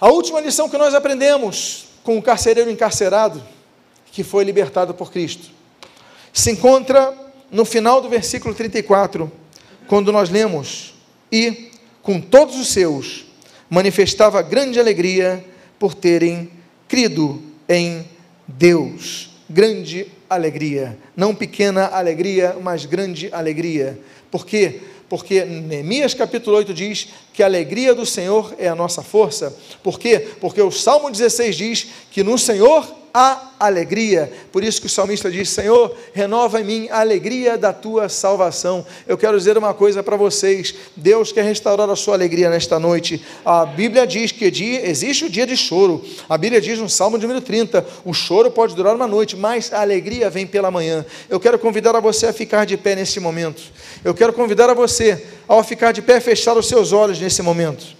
a 0.00 0.08
última 0.10 0.40
lição 0.40 0.68
que 0.68 0.76
nós 0.76 0.94
aprendemos 0.94 1.86
com 2.02 2.18
o 2.18 2.22
carcereiro 2.22 2.70
encarcerado, 2.70 3.42
que 4.12 4.22
foi 4.22 4.44
libertado 4.44 4.94
por 4.94 5.10
Cristo, 5.10 5.50
se 6.36 6.50
encontra 6.50 7.14
no 7.50 7.64
final 7.64 8.02
do 8.02 8.10
versículo 8.10 8.54
34, 8.54 9.32
quando 9.88 10.12
nós 10.12 10.28
lemos: 10.28 10.92
E 11.32 11.70
com 12.02 12.20
todos 12.20 12.60
os 12.60 12.68
seus 12.68 13.24
manifestava 13.70 14.42
grande 14.42 14.78
alegria 14.78 15.42
por 15.78 15.94
terem 15.94 16.50
crido 16.86 17.42
em 17.66 18.04
Deus. 18.46 19.30
Grande 19.48 20.08
alegria, 20.28 20.98
não 21.16 21.34
pequena 21.34 21.86
alegria, 21.86 22.54
mas 22.60 22.84
grande 22.84 23.30
alegria. 23.32 23.98
Por 24.30 24.44
quê? 24.44 24.80
porque 25.08 25.44
Neemias 25.44 26.14
capítulo 26.14 26.56
8 26.56 26.74
diz 26.74 27.08
que 27.32 27.40
a 27.40 27.46
alegria 27.46 27.94
do 27.94 28.04
Senhor 28.04 28.54
é 28.58 28.66
a 28.66 28.74
nossa 28.74 29.02
força. 29.02 29.56
Por 29.80 30.00
quê? 30.00 30.18
Porque 30.40 30.60
o 30.60 30.72
Salmo 30.72 31.12
16 31.12 31.56
diz 31.56 31.86
que 32.10 32.24
no 32.24 32.36
Senhor 32.36 32.84
há 33.16 33.52
alegria. 33.58 34.30
Por 34.52 34.62
isso 34.62 34.78
que 34.78 34.86
o 34.86 34.90
salmista 34.90 35.30
diz: 35.30 35.48
Senhor, 35.48 35.96
renova 36.12 36.60
em 36.60 36.64
mim 36.64 36.88
a 36.90 37.00
alegria 37.00 37.56
da 37.56 37.72
tua 37.72 38.10
salvação. 38.10 38.84
Eu 39.08 39.16
quero 39.16 39.38
dizer 39.38 39.56
uma 39.56 39.72
coisa 39.72 40.02
para 40.02 40.16
vocês: 40.16 40.74
Deus 40.94 41.32
quer 41.32 41.42
restaurar 41.42 41.88
a 41.88 41.96
sua 41.96 42.12
alegria 42.12 42.50
nesta 42.50 42.78
noite. 42.78 43.24
A 43.42 43.64
Bíblia 43.64 44.06
diz 44.06 44.30
que 44.32 44.50
dia, 44.50 44.86
existe 44.86 45.24
o 45.24 45.30
dia 45.30 45.46
de 45.46 45.56
choro. 45.56 46.04
A 46.28 46.36
Bíblia 46.36 46.60
diz 46.60 46.78
no 46.78 46.90
Salmo 46.90 47.16
número 47.16 47.40
30: 47.40 47.86
o 48.04 48.12
choro 48.12 48.50
pode 48.50 48.74
durar 48.74 48.94
uma 48.94 49.06
noite, 49.06 49.34
mas 49.34 49.72
a 49.72 49.80
alegria 49.80 50.28
vem 50.28 50.46
pela 50.46 50.70
manhã. 50.70 51.04
Eu 51.30 51.40
quero 51.40 51.58
convidar 51.58 51.96
a 51.96 52.00
você 52.00 52.26
a 52.26 52.32
ficar 52.34 52.66
de 52.66 52.76
pé 52.76 52.94
nesse 52.94 53.18
momento. 53.18 53.62
Eu 54.04 54.12
quero 54.14 54.34
convidar 54.34 54.68
a 54.68 54.74
você, 54.74 55.24
ao 55.48 55.64
ficar 55.64 55.92
de 55.92 56.02
pé, 56.02 56.20
fechar 56.20 56.54
os 56.58 56.68
seus 56.68 56.92
olhos 56.92 57.18
nesse 57.18 57.40
momento. 57.40 57.96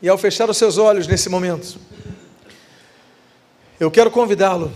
E 0.00 0.08
ao 0.08 0.16
fechar 0.16 0.48
os 0.48 0.56
seus 0.56 0.78
olhos 0.78 1.06
nesse 1.06 1.28
momento, 1.28 1.78
eu 3.80 3.90
quero 3.90 4.10
convidá-lo, 4.10 4.72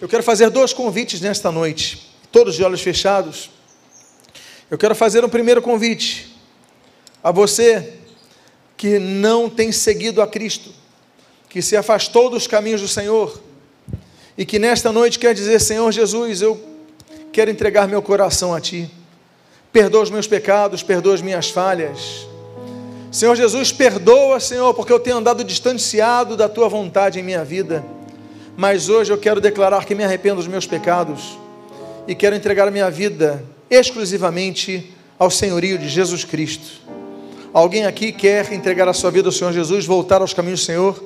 eu 0.00 0.08
quero 0.08 0.22
fazer 0.22 0.50
dois 0.50 0.72
convites 0.72 1.20
nesta 1.20 1.50
noite, 1.50 2.14
todos 2.30 2.54
de 2.54 2.62
olhos 2.62 2.82
fechados. 2.82 3.50
Eu 4.70 4.76
quero 4.76 4.94
fazer 4.94 5.24
um 5.24 5.28
primeiro 5.28 5.62
convite 5.62 6.36
a 7.24 7.30
você 7.30 7.94
que 8.76 8.98
não 8.98 9.48
tem 9.48 9.72
seguido 9.72 10.22
a 10.22 10.26
Cristo, 10.26 10.70
que 11.48 11.62
se 11.62 11.76
afastou 11.76 12.30
dos 12.30 12.46
caminhos 12.46 12.82
do 12.82 12.88
Senhor 12.88 13.42
e 14.36 14.46
que 14.46 14.58
nesta 14.58 14.92
noite 14.92 15.18
quer 15.18 15.34
dizer: 15.34 15.58
Senhor 15.60 15.90
Jesus, 15.90 16.42
eu 16.42 16.62
quero 17.32 17.50
entregar 17.50 17.88
meu 17.88 18.02
coração 18.02 18.54
a 18.54 18.60
Ti. 18.60 18.90
Perdoa 19.72 20.02
os 20.02 20.10
meus 20.10 20.26
pecados, 20.26 20.82
perdoa 20.82 21.14
as 21.14 21.22
minhas 21.22 21.50
falhas. 21.50 22.27
Senhor 23.10 23.34
Jesus, 23.34 23.72
perdoa, 23.72 24.38
Senhor, 24.38 24.74
porque 24.74 24.92
eu 24.92 25.00
tenho 25.00 25.16
andado 25.16 25.42
distanciado 25.42 26.36
da 26.36 26.48
tua 26.48 26.68
vontade 26.68 27.18
em 27.18 27.22
minha 27.22 27.42
vida. 27.42 27.84
Mas 28.54 28.88
hoje 28.88 29.10
eu 29.10 29.16
quero 29.16 29.40
declarar 29.40 29.86
que 29.86 29.94
me 29.94 30.04
arrependo 30.04 30.36
dos 30.36 30.46
meus 30.46 30.66
pecados 30.66 31.38
e 32.06 32.14
quero 32.14 32.36
entregar 32.36 32.68
a 32.68 32.70
minha 32.70 32.90
vida 32.90 33.42
exclusivamente 33.70 34.92
ao 35.18 35.30
senhorio 35.30 35.78
de 35.78 35.88
Jesus 35.88 36.22
Cristo. 36.22 36.82
Alguém 37.52 37.86
aqui 37.86 38.12
quer 38.12 38.52
entregar 38.52 38.86
a 38.88 38.92
sua 38.92 39.10
vida 39.10 39.28
ao 39.28 39.32
Senhor 39.32 39.52
Jesus, 39.52 39.86
voltar 39.86 40.20
aos 40.20 40.34
caminhos 40.34 40.60
do 40.60 40.66
Senhor? 40.66 41.02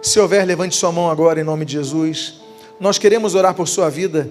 Se 0.00 0.20
houver, 0.20 0.46
levante 0.46 0.76
sua 0.76 0.92
mão 0.92 1.10
agora 1.10 1.40
em 1.40 1.44
nome 1.44 1.64
de 1.64 1.72
Jesus. 1.72 2.34
Nós 2.78 2.96
queremos 2.96 3.34
orar 3.34 3.54
por 3.54 3.66
sua 3.66 3.90
vida. 3.90 4.30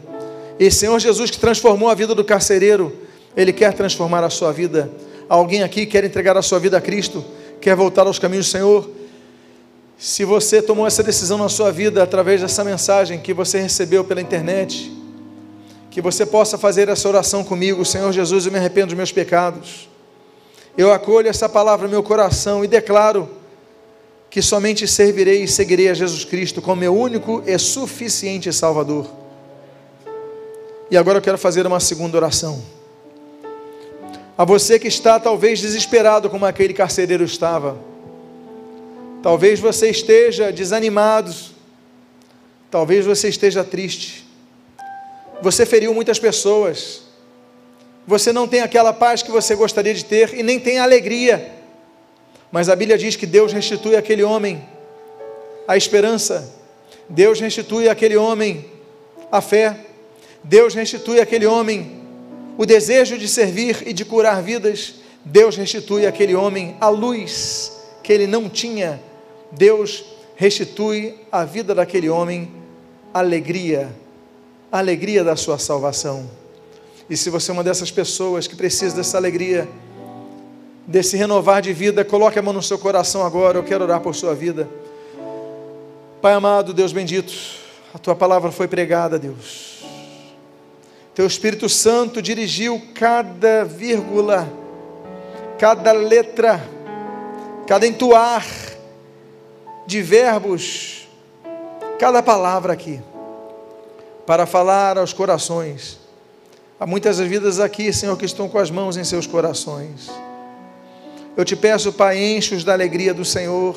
E 0.57 0.71
Senhor 0.71 0.97
Jesus 0.99 1.29
que 1.29 1.37
transformou 1.37 1.89
a 1.89 1.93
vida 1.93 2.15
do 2.15 2.23
carcereiro, 2.23 2.95
Ele 3.35 3.51
quer 3.51 3.73
transformar 3.73 4.23
a 4.23 4.29
sua 4.29 4.53
vida. 4.53 4.89
Alguém 5.29 5.61
aqui 5.61 5.85
quer 5.85 6.03
entregar 6.03 6.35
a 6.35 6.41
sua 6.41 6.57
vida 6.57 6.75
a 6.75 6.81
Cristo, 6.81 7.23
quer 7.61 7.75
voltar 7.75 8.07
aos 8.07 8.17
caminhos 8.17 8.47
do 8.47 8.51
Senhor? 8.51 8.89
Se 9.95 10.25
você 10.25 10.59
tomou 10.59 10.87
essa 10.87 11.03
decisão 11.03 11.37
na 11.37 11.47
sua 11.47 11.71
vida 11.71 12.01
através 12.01 12.41
dessa 12.41 12.63
mensagem 12.63 13.19
que 13.19 13.31
você 13.31 13.59
recebeu 13.59 14.03
pela 14.03 14.21
internet, 14.21 14.91
que 15.91 16.01
você 16.01 16.25
possa 16.25 16.57
fazer 16.57 16.89
essa 16.89 17.07
oração 17.07 17.43
comigo, 17.43 17.85
Senhor 17.85 18.11
Jesus, 18.11 18.47
eu 18.47 18.51
me 18.51 18.57
arrependo 18.57 18.87
dos 18.87 18.95
meus 18.95 19.11
pecados. 19.11 19.87
Eu 20.75 20.91
acolho 20.91 21.27
essa 21.27 21.47
palavra 21.47 21.85
no 21.85 21.91
meu 21.91 22.01
coração 22.01 22.63
e 22.63 22.67
declaro 22.67 23.29
que 24.31 24.41
somente 24.41 24.87
servirei 24.87 25.43
e 25.43 25.47
seguirei 25.47 25.89
a 25.89 25.93
Jesus 25.93 26.25
Cristo 26.25 26.59
como 26.59 26.81
meu 26.81 26.95
único 26.95 27.43
e 27.45 27.55
suficiente 27.59 28.51
Salvador. 28.51 29.05
E 30.89 30.97
agora 30.97 31.19
eu 31.19 31.21
quero 31.21 31.37
fazer 31.37 31.67
uma 31.67 31.79
segunda 31.79 32.17
oração. 32.17 32.78
A 34.39 34.45
você 34.45 34.79
que 34.79 34.87
está 34.87 35.19
talvez 35.19 35.59
desesperado 35.59 36.29
como 36.29 36.45
aquele 36.45 36.73
carcereiro 36.73 37.25
estava, 37.25 37.77
talvez 39.21 39.59
você 39.59 39.89
esteja 39.89 40.49
desanimado, 40.49 41.35
talvez 42.71 43.05
você 43.05 43.27
esteja 43.27 43.65
triste, 43.65 44.25
você 45.41 45.65
feriu 45.65 45.93
muitas 45.93 46.19
pessoas, 46.19 47.01
você 48.07 48.31
não 48.31 48.47
tem 48.47 48.61
aquela 48.61 48.93
paz 48.93 49.21
que 49.21 49.29
você 49.29 49.53
gostaria 49.55 49.93
de 49.93 50.05
ter 50.05 50.33
e 50.33 50.41
nem 50.41 50.57
tem 50.57 50.79
alegria, 50.79 51.55
mas 52.49 52.69
a 52.69 52.77
Bíblia 52.77 52.97
diz 52.97 53.17
que 53.17 53.25
Deus 53.25 53.51
restitui 53.51 53.97
aquele 53.97 54.23
homem 54.23 54.65
a 55.67 55.75
esperança, 55.75 56.49
Deus 57.09 57.41
restitui 57.41 57.89
aquele 57.89 58.15
homem 58.15 58.71
a 59.29 59.41
fé, 59.41 59.75
Deus 60.41 60.73
restitui 60.73 61.19
aquele 61.19 61.45
homem 61.45 61.98
o 62.59 62.65
desejo 62.65 63.17
de 63.17 63.25
servir 63.25 63.87
e 63.87 63.93
de 63.93 64.03
curar 64.03 64.43
vidas, 64.43 64.95
Deus 65.23 65.55
restitui 65.55 66.05
aquele 66.05 66.35
homem 66.35 66.75
a 66.81 66.89
luz 66.89 67.71
que 68.03 68.11
ele 68.11 68.27
não 68.27 68.49
tinha, 68.49 69.01
Deus 69.49 70.03
restitui 70.35 71.15
a 71.31 71.45
vida 71.45 71.73
daquele 71.73 72.09
homem 72.09 72.51
alegria 73.13 73.89
a 74.69 74.79
alegria 74.79 75.23
da 75.23 75.37
sua 75.37 75.57
salvação. 75.57 76.29
E 77.09 77.15
se 77.15 77.29
você 77.29 77.49
é 77.49 77.53
uma 77.53 77.63
dessas 77.63 77.89
pessoas 77.89 78.45
que 78.45 78.57
precisa 78.57 78.93
dessa 78.93 79.17
alegria, 79.17 79.65
desse 80.85 81.15
renovar 81.15 81.61
de 81.61 81.71
vida, 81.71 82.03
coloque 82.05 82.37
a 82.37 82.41
mão 82.41 82.53
no 82.53 82.61
seu 82.61 82.77
coração 82.77 83.25
agora, 83.25 83.57
eu 83.57 83.63
quero 83.63 83.85
orar 83.85 84.01
por 84.01 84.13
sua 84.13 84.35
vida. 84.35 84.69
Pai 86.21 86.33
amado, 86.33 86.73
Deus 86.73 86.91
bendito, 86.91 87.33
a 87.93 87.97
tua 87.97 88.17
palavra 88.17 88.51
foi 88.51 88.67
pregada, 88.67 89.17
Deus. 89.17 89.68
Teu 91.19 91.27
Espírito 91.27 91.67
Santo 91.67 92.21
dirigiu 92.21 92.81
cada 92.95 93.65
vírgula, 93.65 94.49
cada 95.57 95.91
letra, 95.91 96.63
cada 97.67 97.85
entoar 97.85 98.47
de 99.85 100.01
verbos, 100.01 101.09
cada 101.99 102.23
palavra 102.23 102.71
aqui 102.71 103.01
para 104.25 104.45
falar 104.45 104.97
aos 104.97 105.11
corações. 105.11 105.99
Há 106.79 106.87
muitas 106.87 107.19
vidas 107.19 107.59
aqui, 107.59 107.91
Senhor, 107.91 108.15
que 108.17 108.23
estão 108.23 108.47
com 108.47 108.57
as 108.57 108.71
mãos 108.71 108.95
em 108.95 109.03
seus 109.03 109.27
corações. 109.27 110.09
Eu 111.35 111.43
te 111.43 111.53
peço, 111.53 111.91
Pai, 111.91 112.17
enche-os 112.17 112.63
da 112.63 112.71
alegria 112.71 113.13
do 113.13 113.25
Senhor, 113.25 113.75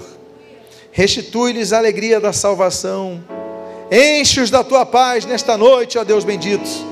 restitui-lhes 0.93 1.73
a 1.73 1.79
alegria 1.79 2.21
da 2.21 2.33
salvação, 2.33 3.21
enche-os 3.91 4.49
da 4.49 4.63
tua 4.63 4.87
paz 4.87 5.25
nesta 5.25 5.59
noite, 5.59 5.99
ó 5.99 6.05
Deus 6.05 6.23
bendito. 6.23 6.92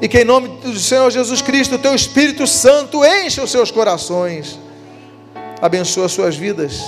E 0.00 0.08
que 0.08 0.20
em 0.20 0.24
nome 0.24 0.48
do 0.48 0.78
Senhor 0.78 1.10
Jesus 1.10 1.42
Cristo, 1.42 1.74
o 1.74 1.78
teu 1.78 1.94
Espírito 1.94 2.46
Santo 2.46 3.04
enche 3.04 3.40
os 3.40 3.50
seus 3.50 3.70
corações, 3.70 4.58
abençoa 5.60 6.08
suas 6.08 6.36
vidas, 6.36 6.80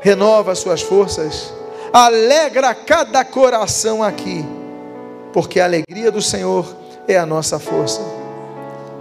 renova 0.00 0.54
suas 0.54 0.82
forças, 0.82 1.52
alegra 1.92 2.74
cada 2.74 3.24
coração 3.24 4.02
aqui 4.02 4.44
porque 5.32 5.58
a 5.58 5.64
alegria 5.64 6.10
do 6.10 6.20
Senhor 6.20 6.76
é 7.08 7.16
a 7.16 7.26
nossa 7.26 7.58
força. 7.58 8.00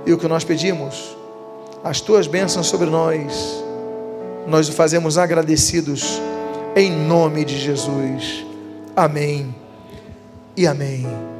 E 0.05 0.13
o 0.13 0.17
que 0.17 0.27
nós 0.27 0.43
pedimos, 0.43 1.15
as 1.83 2.01
tuas 2.01 2.25
bênçãos 2.25 2.67
sobre 2.67 2.89
nós, 2.89 3.63
nós 4.47 4.67
o 4.69 4.71
fazemos 4.71 5.17
agradecidos 5.17 6.19
em 6.75 6.91
nome 6.91 7.45
de 7.45 7.59
Jesus. 7.59 8.45
Amém 8.95 9.53
e 10.55 10.65
amém. 10.65 11.30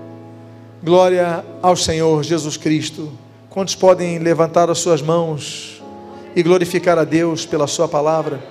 Glória 0.84 1.46
ao 1.62 1.76
Senhor 1.76 2.24
Jesus 2.24 2.58
Cristo. 2.58 3.12
Quantos 3.52 3.76
podem 3.76 4.18
levantar 4.18 4.68
as 4.68 4.80
suas 4.80 5.00
mãos 5.00 5.80
e 6.36 6.42
glorificar 6.42 6.98
a 6.98 7.04
Deus 7.04 7.46
pela 7.46 7.68
Sua 7.68 7.88
palavra? 7.88 8.44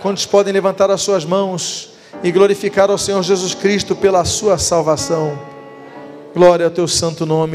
Quantos 0.00 0.24
podem 0.24 0.52
levantar 0.52 0.88
as 0.92 1.00
suas 1.02 1.24
mãos 1.24 1.90
e 2.22 2.30
glorificar 2.30 2.92
ao 2.92 2.98
Senhor 2.98 3.20
Jesus 3.24 3.54
Cristo 3.54 3.96
pela 3.96 4.24
Sua 4.24 4.56
salvação? 4.56 5.36
Glória 6.32 6.64
ao 6.64 6.70
teu 6.70 6.86
santo 6.86 7.26
nome. 7.26 7.52